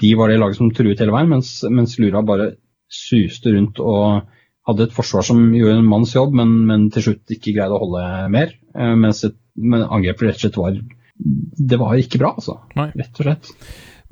[0.02, 2.50] de var det laget som truet hele veien, mens, mens Lura bare
[2.92, 4.28] suste rundt og
[4.68, 7.82] hadde et forsvar som gjorde en manns jobb, men, men til slutt ikke greide å
[7.82, 8.04] holde
[8.36, 8.52] mer.
[8.76, 10.78] Mens et, men angrepet rett og slett var
[11.18, 12.60] Det var ikke bra, altså.
[12.76, 12.90] Nei.
[12.96, 13.52] Rett og slett.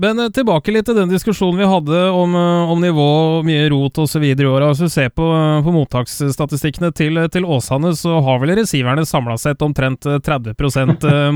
[0.02, 3.10] Men eh, tilbake litt til den diskusjonen vi hadde om, eh, om nivå,
[3.46, 4.24] mye rot osv.
[4.24, 4.66] i år.
[4.72, 5.28] Altså, se på,
[5.66, 10.58] på mottaksstatistikkene til, til Åsane, så har vel receiverne samla sett omtrent eh, 30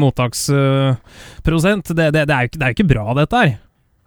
[0.01, 1.93] mottaksprosent.
[1.97, 3.55] Det, det, det, er jo ikke, det er ikke bra, dette her.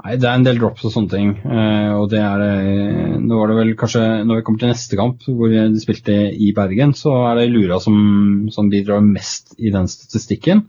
[0.00, 1.30] Nei, det er en del drops og sånne ting.
[1.44, 4.96] eh, og det er eh, Nå var det vel kanskje Når vi kommer til neste
[4.96, 7.98] kamp, hvor de spilte i Bergen, så er det Lura som,
[8.54, 10.64] som bidrar mest i den statistikken.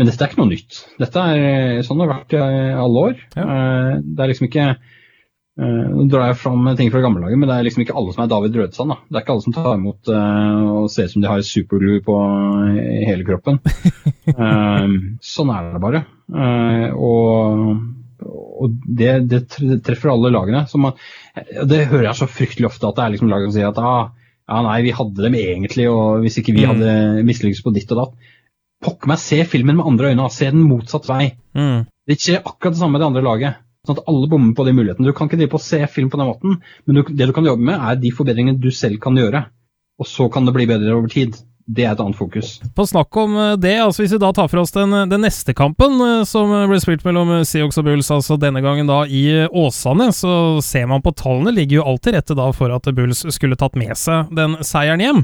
[0.00, 0.78] Men dette er ikke noe nytt.
[1.02, 2.40] Dette er sånn det har vært i
[2.86, 3.18] alle år.
[3.36, 3.44] Ja.
[3.44, 7.56] Eh, Det er liksom ikke eh, Nå drar jeg fram ting fra gamledaget, men det
[7.58, 8.94] er liksom ikke alle som er David Rødsand.
[8.94, 8.96] Da.
[9.10, 12.00] Det er ikke alle som tar imot eh, og ser ut som de har superglue
[12.06, 12.16] på
[13.10, 13.60] hele kroppen.
[15.34, 16.04] Sånn er det bare.
[16.96, 17.74] Og
[18.60, 19.38] og det, det
[19.86, 20.66] treffer alle lagene.
[20.68, 20.92] Så man,
[21.64, 24.10] det hører jeg så fryktelig ofte, at det er liksom lag som sier at ah,
[24.50, 26.72] ja, nei, vi hadde dem egentlig, og hvis ikke vi Mm.
[26.74, 28.28] hadde mislykkes på ditt og datt.
[28.80, 31.34] Pokker meg, se filmen med andre øyne, se den motsatt vei.
[31.56, 31.84] Mm.
[32.08, 33.60] Det skjer akkurat det samme med det andre laget.
[33.86, 35.08] Sånn at alle bommer på de mulighetene.
[35.08, 37.34] Du kan ikke drive på å se film på den måten, men du, det du
[37.36, 39.46] kan jobbe med, er de forbedringene du selv kan gjøre.
[40.00, 41.36] Og så kan det bli bedre over tid.
[41.70, 42.56] Det er et annet fokus.
[42.74, 45.54] På snakk om eh, det, altså hvis vi da tar for oss den, den neste
[45.54, 49.46] kampen eh, som ble spilt mellom Seox og Bulls, altså denne gangen da i eh,
[49.54, 50.32] Åsane, så
[50.64, 53.94] ser man på tallene ligger jo alt rette da for at Bulls skulle tatt med
[53.98, 55.22] seg den seieren hjem.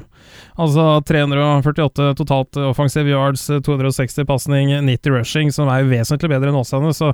[0.57, 6.59] Altså 348 totalt offensive yards, 260 pasning, 90 rushing, som er jo vesentlig bedre enn
[6.59, 6.93] Åsane.
[6.97, 7.13] Så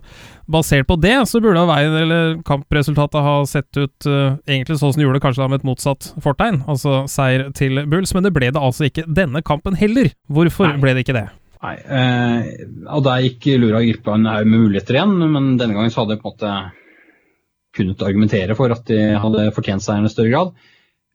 [0.50, 5.00] basert på det, så burde veien eller kampresultatet ha sett ut uh, egentlig sånn som
[5.00, 8.14] det gjorde, kanskje da med et motsatt fortegn, altså seier til Bulls.
[8.14, 10.12] Men det ble det altså ikke denne kampen heller.
[10.28, 10.82] Hvorfor Nei.
[10.82, 11.28] ble det ikke det?
[11.62, 12.46] Nei, eh,
[12.90, 16.02] og Der gikk Lura glipp av en haug med muligheter igjen, men denne gangen så
[16.02, 16.54] hadde jeg på en måte
[17.72, 20.52] kunnet argumentere for at de hadde fortjent seieren i større grad.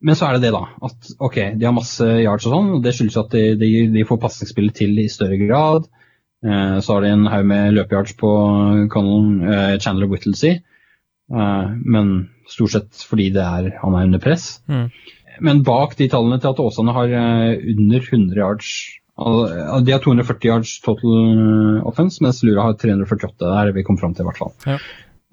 [0.02, 0.64] Men så er det det, da.
[0.86, 4.06] At ok, de har masse yards og sånn, og det skyldes at de, de, de
[4.08, 5.88] får pasningsspillet til i større grad.
[6.46, 8.32] Eh, så har de en haug med løpeyards på
[8.94, 10.60] Connell, eh, Chandler Whittlesey,
[11.34, 14.60] eh, men stort sett fordi det er, han er under press.
[14.70, 14.92] Mm.
[15.44, 18.70] Men bak de tallene til at Åsane har eh, under 100 yards
[19.18, 23.38] De har 240 yards total eh, offense, mens Lura har 348.
[23.42, 24.54] Det er det vi kom fram til, i hvert fall.
[24.68, 24.78] Ja.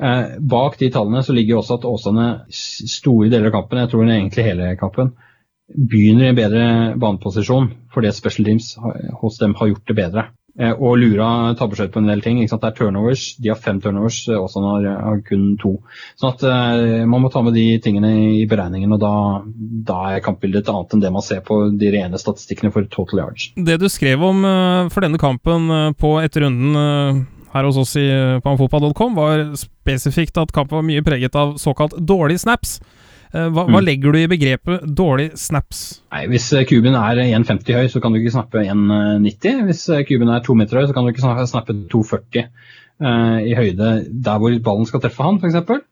[0.04, 4.08] Eh, bak de tallene så ligger også at Åsane store deler av kampen, jeg tror
[4.08, 5.12] egentlig hele kampen,
[5.74, 6.64] begynner i en bedre
[7.00, 8.74] baneposisjon fordi special teams
[9.20, 10.24] hos dem har gjort det bedre.
[10.54, 11.28] Eh, og Lura
[11.58, 12.38] taper seg ut på en del ting.
[12.38, 13.24] Det er turnovers.
[13.42, 15.74] De har fem turnovers, også når har, har kun to.
[16.20, 19.14] Sånn at uh, Man må ta med de tingene i beregningen, og da,
[19.90, 23.24] da er kampbildet et annet enn det man ser på de rene statistikkene for total
[23.24, 23.50] yards.
[23.56, 27.22] Det du skrev om uh, for denne kampen uh, på etter runden eh,
[27.54, 28.06] her hos oss i,
[28.42, 32.78] på amfotball.com, var spesifikt at kampen var mye preget av såkalt dårlige snaps.
[33.34, 33.84] Eh, hva, hva Mm.
[33.84, 36.02] legger du i begrepet dårlig snaps?
[36.12, 39.64] Nei, Hvis eh, kuben er 1,50 høy, så kan du ikke snappe 1,90.
[39.66, 42.46] Hvis eh, kuben er 2 meter høy, så kan du ikke snappe 2,40
[43.02, 43.88] uh, i høyde
[44.22, 45.82] der hvor ballen skal treffe han, f.eks.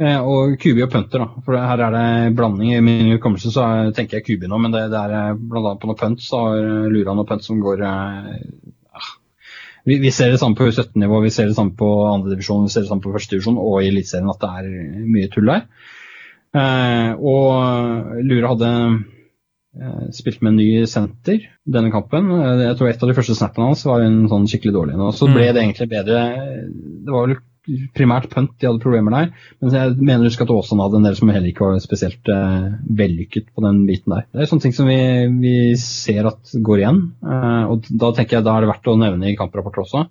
[0.00, 1.42] Uh, og kubi og punter, da.
[1.44, 2.72] For her er det blanding.
[2.72, 5.74] I min hukommelse så er- tenker jeg kubi nå, men det, det er bl.a.
[5.76, 9.10] på noe punt, så lurer han noen noe punt som går ah.
[9.84, 12.86] vi, vi ser det samme på U17-nivå, vi ser det samme på andredivisjon, vi ser
[12.86, 15.68] det samme på førstedivisjon og i Eliteserien at det er mye tull der.
[16.56, 18.70] Eh, og Lura hadde
[19.76, 22.30] eh, spilt med en ny senter denne kampen.
[22.32, 24.96] Eh, Jeg tror et av de første snappene hans var en sånn skikkelig dårlig.
[25.00, 25.54] Og så ble Mm.
[25.54, 26.22] det egentlig bedre.
[27.04, 27.36] Det var vel
[27.98, 29.32] primært punt de hadde problemer der.
[29.60, 32.28] Men jeg mener å huske at Åsane hadde en del som heller ikke var spesielt
[32.30, 34.24] eh, vellykket på den biten der.
[34.32, 35.00] Det er sånne ting som vi,
[35.42, 37.00] vi ser at går igjen.
[37.26, 40.06] Eh, og da tenker jeg da er det verdt å nevne i kamprapporter også.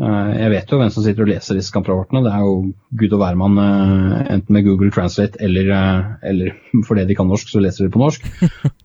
[0.00, 2.22] Eh, Jeg vet jo hvem som sitter og leser disse kamprapportene.
[2.24, 2.54] Det er jo
[3.02, 6.54] gud og hvermann, eh, enten med Google Translate eller, eh, eller
[6.88, 8.24] fordi de kan norsk, så leser de på norsk.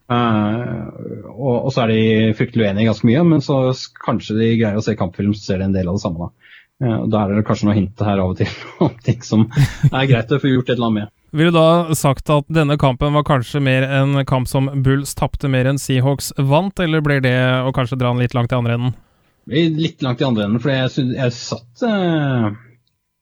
[1.36, 3.56] Og, og så er de fryktelig uenige ganske mye, men så
[4.06, 6.28] kanskje de greier å se kampfilm, så ser de en del av det samme.
[6.78, 8.52] Da, da er det kanskje noe hint her av og til
[8.86, 9.48] om ting som
[9.90, 11.14] er greit å få gjort et eller annet med.
[11.36, 15.50] Ville du da sagt at denne kampen var kanskje mer en kamp som Bulls tapte
[15.52, 17.36] mer enn Seahawks vant, eller blir det
[17.66, 18.96] å kanskje dra den litt langt i andre enden?
[19.46, 22.50] Litt langt i andre enden, for jeg, jeg satt uh,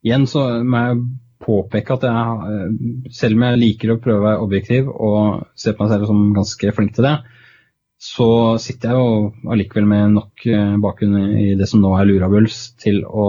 [0.03, 1.01] Igjen så må jeg
[1.43, 2.13] påpeke at jeg,
[2.47, 6.07] uh, selv om jeg liker å prøve å være objektiv og ser på meg selv
[6.07, 7.17] som ganske flink til det,
[8.03, 12.63] så sitter jeg jo allikevel med nok uh, bakgrunn i det som nå er lurabuls,
[12.80, 13.28] til å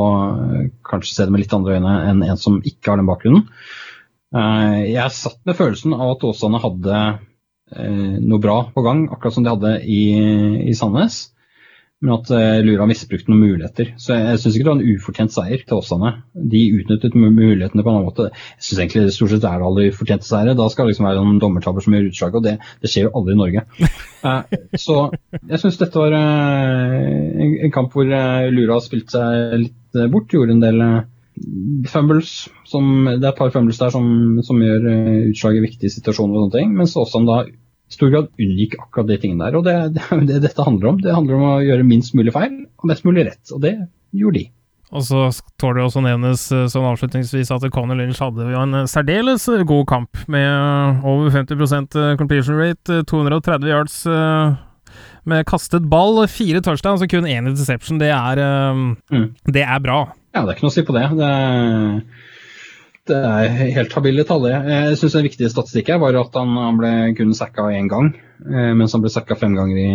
[0.87, 3.49] kanskje se det med litt andre øyne enn en som ikke har den bakgrunnen.
[4.35, 7.03] Jeg satt med følelsen av at Åsane hadde
[8.19, 10.01] noe bra på gang, akkurat som de hadde i,
[10.67, 11.21] i Sandnes
[12.05, 13.95] men at uh, Lura misbrukte noen muligheter.
[14.01, 16.11] Så jeg, jeg syns ikke det var en ufortjent seier til Åsane.
[16.53, 18.27] De utnyttet mulighetene på en annen måte.
[18.59, 20.57] Jeg syns egentlig det stort sett er alle ufortjente seire.
[20.59, 23.15] Da skal det liksom være noen dommertabber som gjør utslaget, og det, det, skjer jo
[23.17, 23.65] aldri i Norge.
[24.21, 24.99] Uh, så
[25.41, 28.13] jeg syns dette var uh, en, en, kamp hvor
[28.53, 30.29] Lura spilte seg litt bort.
[30.29, 30.87] Gjorde en del
[31.89, 32.37] fumbles.
[32.69, 34.07] Som, det er et par fumbles der som,
[34.45, 34.91] som gjør
[35.31, 36.77] utslaget i viktige situasjoner og sånne ting.
[36.77, 37.45] Mens Åsane da
[37.95, 39.59] stor grad unngikk akkurat de tingene der.
[39.59, 41.01] Og det er jo det dette handler om.
[41.03, 43.43] Det handler om å gjøre minst mulig feil og mest mulig rett.
[43.55, 43.77] Og det
[44.15, 44.51] gjorde de.
[44.95, 45.25] Og så
[45.59, 49.65] tåler det også nevnes eh, sånn avslutningsvis at Conor Lynch hadde jo en særdeles eh,
[49.67, 53.97] god kamp med eh, over 50% completion rate, 230 yards
[55.25, 57.99] med kastet ball, fire touchdowns og kun én interception.
[57.99, 58.39] Det er,
[58.77, 59.27] mm.
[59.57, 60.05] det er bra.
[60.37, 61.07] Ja, det er ikke noe å si på det.
[61.17, 62.34] det er
[63.09, 64.47] det er helt habile tall.
[64.49, 68.15] Jeg syns en viktig statistikk her var at han, han ble kun sacka én gang,
[68.49, 69.91] eh, mens han ble sacka fem ganger i,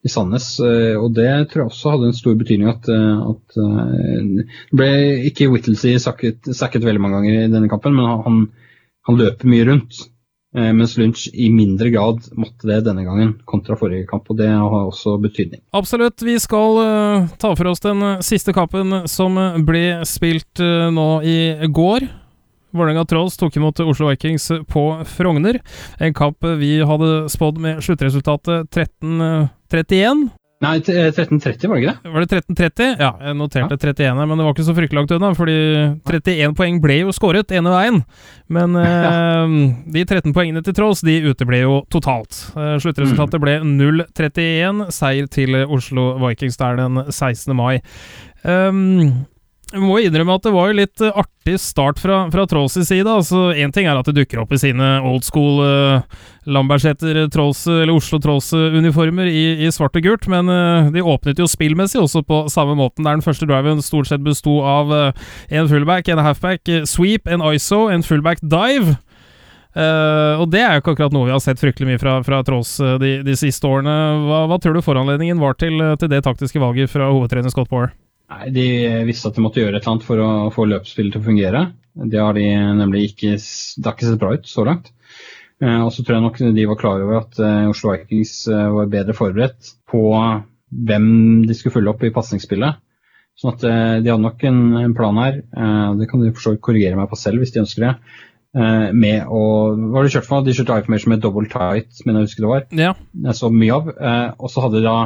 [0.00, 0.54] i, Sandnes.
[0.64, 4.92] Eh, og det tror jeg også hadde en stor betydning at, eh, at Det ble
[5.28, 8.40] ikke Whittlesey sacket, veldig mange ganger i denne kampen, men han,
[9.08, 10.08] han løper mye rundt.
[10.52, 14.26] Mens Lunch i mindre grad måtte det denne gangen, kontra forrige kamp.
[14.28, 15.62] og Det har også betydning.
[15.72, 16.20] Absolutt.
[16.20, 21.38] Vi skal uh, ta for oss den siste kampen som ble spilt uh, nå i
[21.72, 22.04] går.
[22.72, 24.84] Vålerenga Trolls tok imot Oslo Vikings på
[25.16, 25.60] Frogner.
[26.00, 30.30] En kamp vi hadde spådd med sluttresultatet 13-31.
[30.62, 32.10] Nei, 13-30 var det ikke det?
[32.14, 32.90] Var det 13-30?
[33.00, 33.78] Ja, jeg noterte ja.
[33.82, 35.32] 31 her, men det var ikke så fryktelig langt unna.
[35.34, 35.56] Fordi
[36.06, 37.98] 31 poeng ble jo skåret ene veien.
[38.52, 39.56] Men eh,
[39.96, 42.44] de 13 poengene til Trolls, de uteble jo totalt.
[42.54, 44.86] Eh, sluttresultatet ble 0-31.
[44.94, 47.50] Seier til Oslo Vikings der den 16.
[47.58, 47.82] mai.
[48.46, 49.26] Um,
[49.72, 53.08] jeg må innrømme at det var jo litt uh, artig start fra, fra Trolls' side.
[53.08, 56.02] altså Én ting er at det dukker opp i sine old school uh,
[56.44, 61.48] Lambertseter Trolls, eller Oslo Trolls-uniformer i, i, svart og gult, men uh, de åpnet jo
[61.48, 65.70] spillmessig også på samme måten, der den første driven stort sett besto av uh, en
[65.70, 68.98] fullback, en halfback, sweep, en ISO, en fullback dive.
[69.72, 72.42] Uh, og det er jo ikke akkurat noe vi har sett fryktelig mye fra, fra
[72.44, 73.96] Trolls de, de, siste årene.
[74.28, 77.94] Hva, hva, tror du foranledningen var til, til det taktiske valget fra hovedtrener Scott Power?
[78.32, 78.66] Nei, De
[79.08, 81.62] visste at de måtte gjøre et eller annet for å få løpsspillet til å fungere.
[81.92, 82.46] Det har de
[82.78, 84.92] nemlig ikke Det har ikke sett bra ut så langt.
[85.62, 88.70] Eh, og så tror jeg nok de var klar over at eh, Oslo Vikings eh,
[88.76, 90.02] var bedre forberedt på
[90.72, 91.06] hvem
[91.46, 92.80] de skulle følge opp i pasningsspillet.
[93.38, 95.38] Sånn at de hadde nok en, plan her,
[95.96, 97.92] det kan de forstå korrigere meg på selv hvis de ønsker det,
[98.92, 99.40] med å
[99.72, 100.44] Hva har de kjørt for?
[100.44, 102.66] De kjørte information med double tight, men jeg husker det var.
[102.76, 102.90] Ja.
[103.24, 103.88] Jeg så mye av.
[104.36, 104.96] Og så hadde de da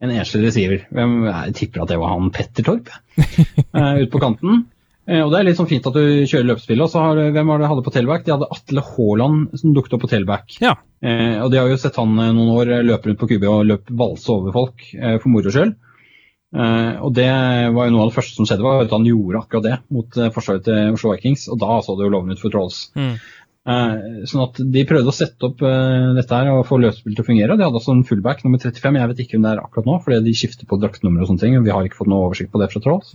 [0.00, 0.84] en enslig receiver.
[0.88, 4.62] Jeg tipper at det var han Petter Torp uh, ute på kanten.
[5.08, 6.84] Uh, og Det er litt sånn fint at du kjører løpespillet.
[6.86, 8.24] Og så har, hvem var det hadde på tailback?
[8.24, 10.56] De hadde Atle Haaland som dukket opp på tailback.
[10.64, 10.78] Ja.
[11.04, 14.00] Uh, og De har jo sett han noen år løpe rundt på QB og løpe
[14.00, 15.76] valse over folk for moro skyld.
[16.50, 17.30] og det
[17.70, 20.16] var jo noe av det første som skjedde, var at han gjorde akkurat det mot
[20.34, 21.44] forsvaret til Oslo Vikings.
[21.52, 22.80] Og da så det jo lovende ut for Trolls.
[22.98, 23.12] Mm.
[23.68, 27.24] Uh, sånn at De prøvde å sette opp uh, dette her og få løsspill til
[27.24, 27.58] å fungere.
[27.58, 28.96] De hadde også en fullback nummer 35.
[28.96, 31.44] Jeg vet ikke om det er akkurat nå, fordi de skifter på draktnummer og sånne
[31.44, 31.58] ting.
[31.66, 33.12] Vi har ikke fått noe oversikt på det fra Trolls.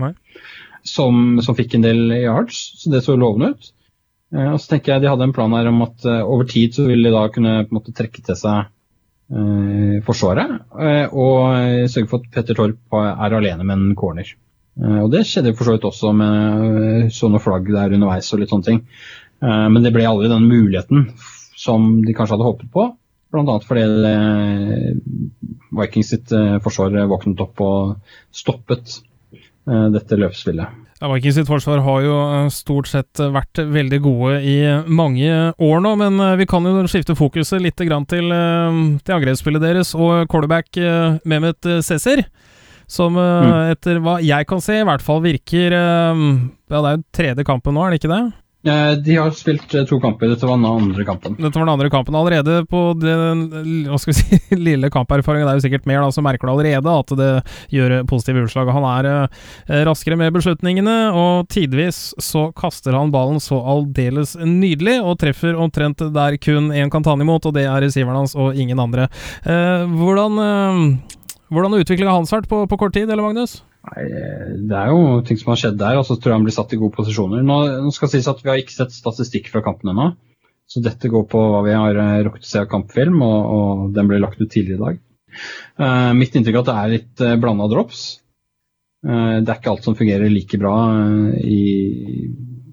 [0.85, 3.71] Som, som, fikk en del yards, så det så lovende ut.
[4.35, 6.85] Uh, og så tenker jeg De hadde en plan her om at over tid så
[6.85, 8.71] ville de da kunne på en måte trekke til seg
[10.05, 10.51] Forsvaret
[11.17, 14.27] og sørge for at Petter Torp er alene med en corner.
[15.01, 18.67] og Det skjedde for så vidt også med sånne flagg der underveis og litt sånne
[18.67, 18.83] ting.
[19.43, 21.09] Eh, men det ble aldri den muligheten
[21.55, 22.87] som de kanskje hadde håpet på.
[23.35, 23.57] Bl.a.
[23.67, 24.95] fordi eh,
[25.75, 29.01] Vikings sitt eh, forsvar våknet opp og stoppet
[29.65, 30.81] dette løpsspillet.
[30.99, 32.17] Ja, Vikings sitt forsvar har jo
[32.53, 37.63] stort sett vært veldig gode i mange år nå, men vi kan jo skifte fokuset
[37.63, 40.69] litt til, til angrepsspillet deres og quarterback
[41.25, 42.21] Mehmet Cæsar.
[42.85, 43.73] Som mm.
[43.73, 46.13] etter hva jeg kan se, i hvert fall virker Ja,
[46.77, 48.23] det er jo tredje kampen nå, er det ikke det?
[48.65, 50.31] Eh, de har spilt eh, to kamper.
[50.31, 51.35] Dette var den andre kampen.
[51.37, 52.63] Dette var den andre kampen allerede.
[52.65, 53.43] På den
[53.85, 54.39] hva skal vi si,
[54.69, 57.29] lille kamperfaringen, det er jo sikkert mer, da, så merker du allerede at det
[57.75, 58.71] gjør positive utslag.
[58.73, 64.97] Han er eh, raskere med beslutningene, og tidvis så kaster han ballen så aldeles nydelig,
[65.03, 68.33] og treffer omtrent der kun én kan ta han imot, og det er receiveren hans
[68.39, 69.07] og ingen andre.
[69.45, 70.39] Hvordan,
[71.53, 73.59] hvordan har utviklinga hans vært på, på kort tid, eller Magnus?
[73.85, 74.03] Nei,
[74.69, 76.73] Det er jo ting som har skjedd der, og så tror jeg han blir satt
[76.73, 77.43] i gode posisjoner.
[77.45, 80.11] Nå, nå skal sies at Vi har ikke sett statistikk fra kampen ennå,
[80.65, 83.83] så dette går på hva vi har uh, rukket å se av kampfilm, og, og,
[83.95, 85.01] den ble lagt ut tidligere i dag.
[85.77, 88.05] Uh, mitt inntrykk er at det er litt uh, blanda drops.
[89.05, 90.73] Uh, det er ikke alt som fungerer like bra
[91.45, 91.61] i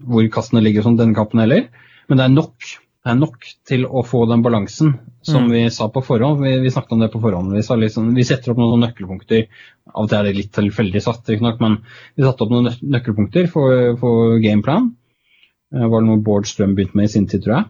[0.03, 1.69] hvor kastene ligger som denne kampen heller.
[2.09, 2.73] Men det er nok.
[3.03, 4.93] Er nok til å få den balansen
[5.27, 5.51] som Mm.
[5.51, 6.41] vi sa på forhånd.
[6.43, 7.51] Vi, vi snakket om det på forhånd.
[7.53, 9.49] Vi, sa liksom, vi setter opp noen nøkkelpunkter.
[9.91, 11.79] Av og til er det litt tilfeldig satt, nok, men
[12.15, 14.93] vi satte opp noen nøkkelpunkter for, for gameplan.
[15.73, 17.67] Det var noe Bård Strøm begynte med i sin tid, tror jeg.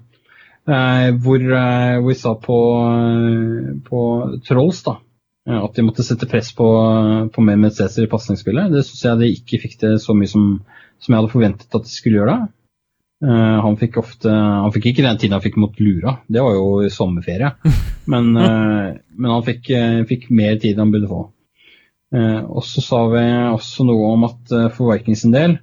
[0.69, 2.59] Eh, hvor, eh, vi sa på,
[2.93, 4.01] eh, på
[4.47, 4.99] Trolls da,
[5.49, 6.67] eh, at de måtte sette press på,
[7.33, 8.71] på Mehmet Cæsar i pasningsspillet.
[8.75, 10.59] Det syns jeg de ikke fikk det så mye som,
[11.01, 12.53] som jeg hadde forventet at de skulle gjøre det.
[13.23, 16.57] Eh, han fikk ofte Han fikk ikke den tiden han fikk mot Lura, det var
[16.57, 17.53] jo i sommerferie.
[18.13, 21.21] Men, eh, men han fikk, eh, fikk mer tid enn han burde få.
[22.13, 25.55] Og så sa vi også noe om at for Vikings sin del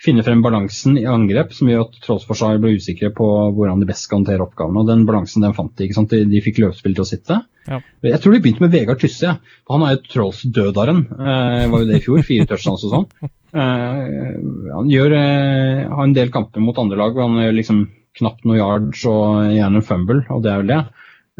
[0.00, 4.06] finne frem balansen i angrep som gjør at Trollsforsvaret ble usikre på hvordan de best
[4.06, 4.80] skal håndtere oppgavene.
[4.80, 5.84] Og den balansen den fant de.
[5.84, 6.14] ikke sant?
[6.14, 7.42] De, de fikk løpspill til å sitte.
[7.68, 7.82] Ja.
[8.06, 9.34] Jeg tror de begynte med Vegard Tysse.
[9.34, 9.58] Ja.
[9.68, 11.04] Han er jo Trolls-dødaren.
[11.18, 12.24] Eh, var jo det i fjor.
[12.24, 13.32] Fire touchdowns og sånn.
[13.50, 17.80] Eh, han gjør, eh, har en del kamper mot andre lag hvor han gjør liksom
[18.20, 20.80] knapt noe yards og gjerne en fumble, og det er vel det.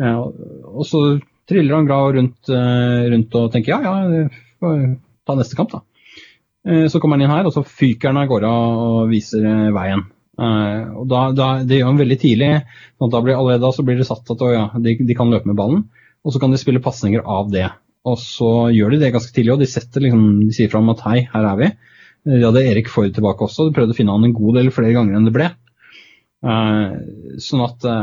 [0.01, 0.19] Eh,
[0.71, 1.03] og så
[1.51, 2.51] triller han glad rundt,
[3.11, 4.25] rundt og tenker ja, ja,
[4.63, 4.83] får
[5.27, 5.83] ta neste kamp, da.
[6.93, 9.43] Så kommer han inn her, og så fyker han av gårde og viser
[9.75, 10.05] veien.
[10.39, 12.51] Og da, da, Det gjør han veldig tidlig.
[13.01, 15.51] sånn da blir, allerede da så blir det satt at ja, de, de kan løpe
[15.51, 15.89] med ballen,
[16.23, 17.67] og så kan de spille pasninger av det.
[18.07, 21.03] Og så gjør de det ganske tidlig, og de, setter liksom, de sier fram at
[21.09, 21.73] hei, her er vi.
[22.27, 24.71] Eh, De hadde Erik Ford tilbake også, de prøvde å finne han en god del
[24.75, 25.51] flere ganger enn det ble.
[26.41, 26.93] Eh,
[27.41, 27.97] sånn at det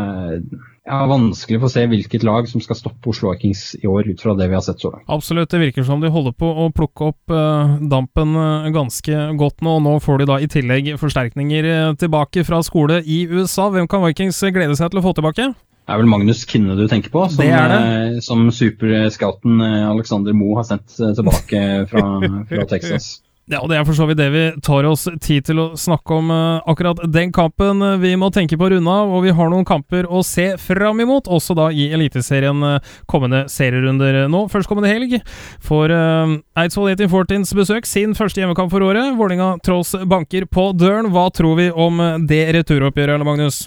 [0.88, 4.08] jeg har vanskelig for å se hvilket lag som skal stoppe Oslo Vikings i år,
[4.08, 5.04] ut fra det vi har sett så langt.
[5.12, 9.60] Absolutt, det virker som de holder på å plukke opp eh, dampen eh, ganske godt
[9.68, 9.74] nå.
[9.82, 13.68] og Nå får de da i tillegg forsterkninger eh, tilbake fra skole i USA.
[13.74, 15.50] Hvem kan Vikings glede seg til å få tilbake?
[15.52, 17.84] Det er vel Magnus Kinne du tenker på, som, Det er det.
[18.16, 22.06] eh, som superscouten eh, Alexander Moe har sendt eh, tilbake fra,
[22.54, 23.18] fra Texas.
[23.48, 26.18] Ja, og Det er for så vidt det vi tar oss tid til å snakke
[26.18, 27.80] om eh, akkurat den kampen.
[27.82, 30.50] eh, Vi må tenke på å runde av, og vi har noen kamper å se
[30.60, 34.50] fram imot, også da i Eliteserien eh, kommende serierunder nå.
[34.52, 35.16] Førstkommende helg
[35.64, 35.96] får
[36.60, 39.16] Eidsvoll 1814s besøk sin første hjemmekamp for året.
[39.16, 41.08] Vålinga Trolls banker på døren.
[41.16, 43.64] Hva tror vi om eh, det returoppgjøret, Magnus?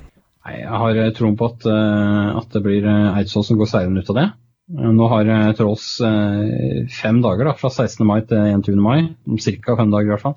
[0.48, 4.04] Jeg har eh, troen på at, eh, at det blir eh, Eidsvoll som går seirende
[4.04, 4.28] ut av det.
[4.78, 8.06] Eh, Nå har eh, Trolls eh, fem dager, da, fra 16.
[8.06, 8.80] mai til 21.
[8.82, 9.76] mai, ca.
[9.76, 10.36] fem dager i hvert fall,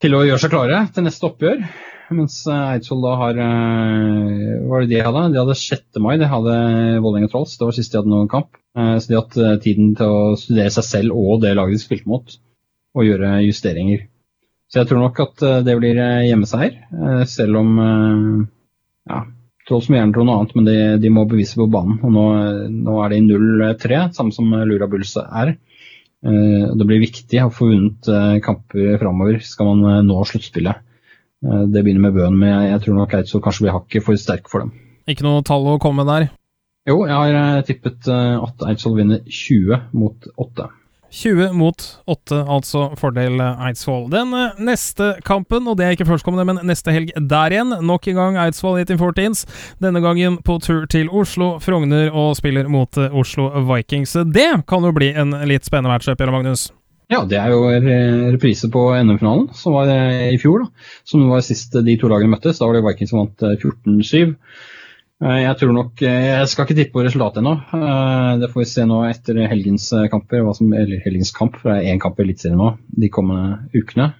[0.00, 1.64] til å gjøre seg klare til neste oppgjør.
[2.10, 5.20] Mens Eidsvoll da har Hva var det de hadde?
[5.30, 6.00] De hadde 6.
[6.02, 6.54] mai, de hadde
[7.04, 7.52] Vålerenga Trolls.
[7.54, 8.56] Det var sist de hadde noen kamp.
[8.74, 12.10] Så de har hatt tiden til å studere seg selv og det laget de spilte
[12.10, 12.34] mot,
[12.98, 14.08] og gjøre justeringer.
[14.66, 16.80] Så jeg tror nok at det blir hjemmeseier,
[17.30, 19.22] selv om ja,
[19.70, 22.00] Trolls må gjerne tro noe annet, men de, de må bevise på banen.
[22.02, 22.24] Og nå,
[22.74, 25.54] nå er de 0-3, samme som Lura Bulls er.
[26.26, 30.86] Eh, Det blir viktig å få vunnet eh, kamper framover, skal man eh, nå sluttspillet.
[31.40, 34.50] Det begynner med Bøen, men jeg, jeg tror nok Eidsvoll kanskje blir hakket for sterk
[34.52, 34.74] for dem.
[35.08, 36.26] Ikke noe tall å komme med der.
[36.90, 40.66] Jo, jeg har tippet at Eidsvoll vinner 20 mot 8.
[41.10, 44.04] 20 mot 8, altså fordel eh, Eidsvoll.
[44.12, 47.74] Den eh, neste kampen, og det er ikke førstkommende, men neste helg der igjen.
[47.86, 49.44] Nok en gang Eidsvoll 1814s.
[49.82, 54.14] Denne gangen på tur til Oslo, Frogner og spiller mot eh, Oslo Vikings.
[54.30, 56.68] Det kan jo bli en litt spennende matchup, Jelle Magnus.
[57.10, 60.62] Ja, det er jo re- reprise på NM-finalen, som var i fjor.
[60.62, 60.86] da.
[61.10, 62.60] Som var sist de to lagene møttes.
[62.62, 64.36] Da var det Vikings som vant eh, 14-7.
[65.20, 67.52] Eh, Jeg tror nok eh, Jeg skal ikke tippe på resultatet ennå.
[67.76, 70.46] Eh, Det får vi se nå etter helgens kamper.
[70.80, 74.12] Eller helgens kamp, for det er én kamp i Eliteserien nå de kommende ukene.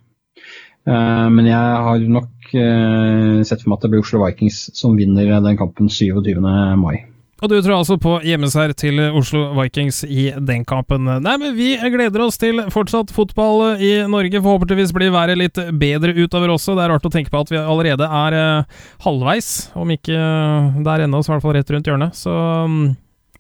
[0.91, 5.59] Men jeg har nok sett for meg at det blir Oslo Vikings som vinner den
[5.61, 6.41] kampen 27.
[6.81, 7.05] mai.
[7.41, 11.09] Og du tror altså på hjemmeseier til Oslo Vikings i den kampen.
[11.25, 14.43] Nei, men vi gleder oss til fortsatt fotball i Norge.
[14.45, 16.77] Forhåpentligvis blir været litt bedre utover også.
[16.77, 20.85] Det er rart å tenke på at vi allerede er eh, halvveis, om ikke eh,
[20.85, 22.21] der ennå, så i hvert fall rett rundt hjørnet.
[22.21, 22.37] Så
[22.69, 22.85] mm,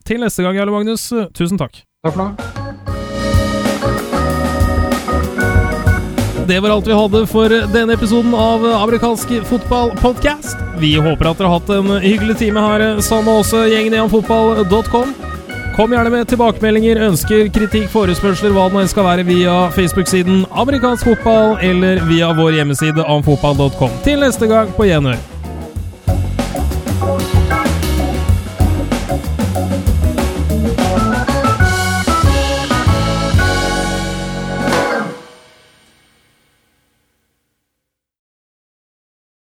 [0.08, 1.84] til neste gang, Jarle Magnus, tusen takk.
[2.00, 2.59] Takk for det.
[6.50, 10.58] Det var alt vi hadde for denne episoden av Amerikansk fotballpodkast.
[10.82, 14.00] Vi håper at dere har hatt en hyggelig time her sammen med oss, gjengen i
[14.02, 15.14] amfotball.com.
[15.78, 21.12] Kom gjerne med tilbakemeldinger, ønsker, kritikk, forespørsler, hva det nå skal være, via Facebook-siden Amerikansk
[21.12, 24.00] fotball eller via vår hjemmeside amfotball.com.
[24.02, 25.29] Til neste gang, på gjenhør.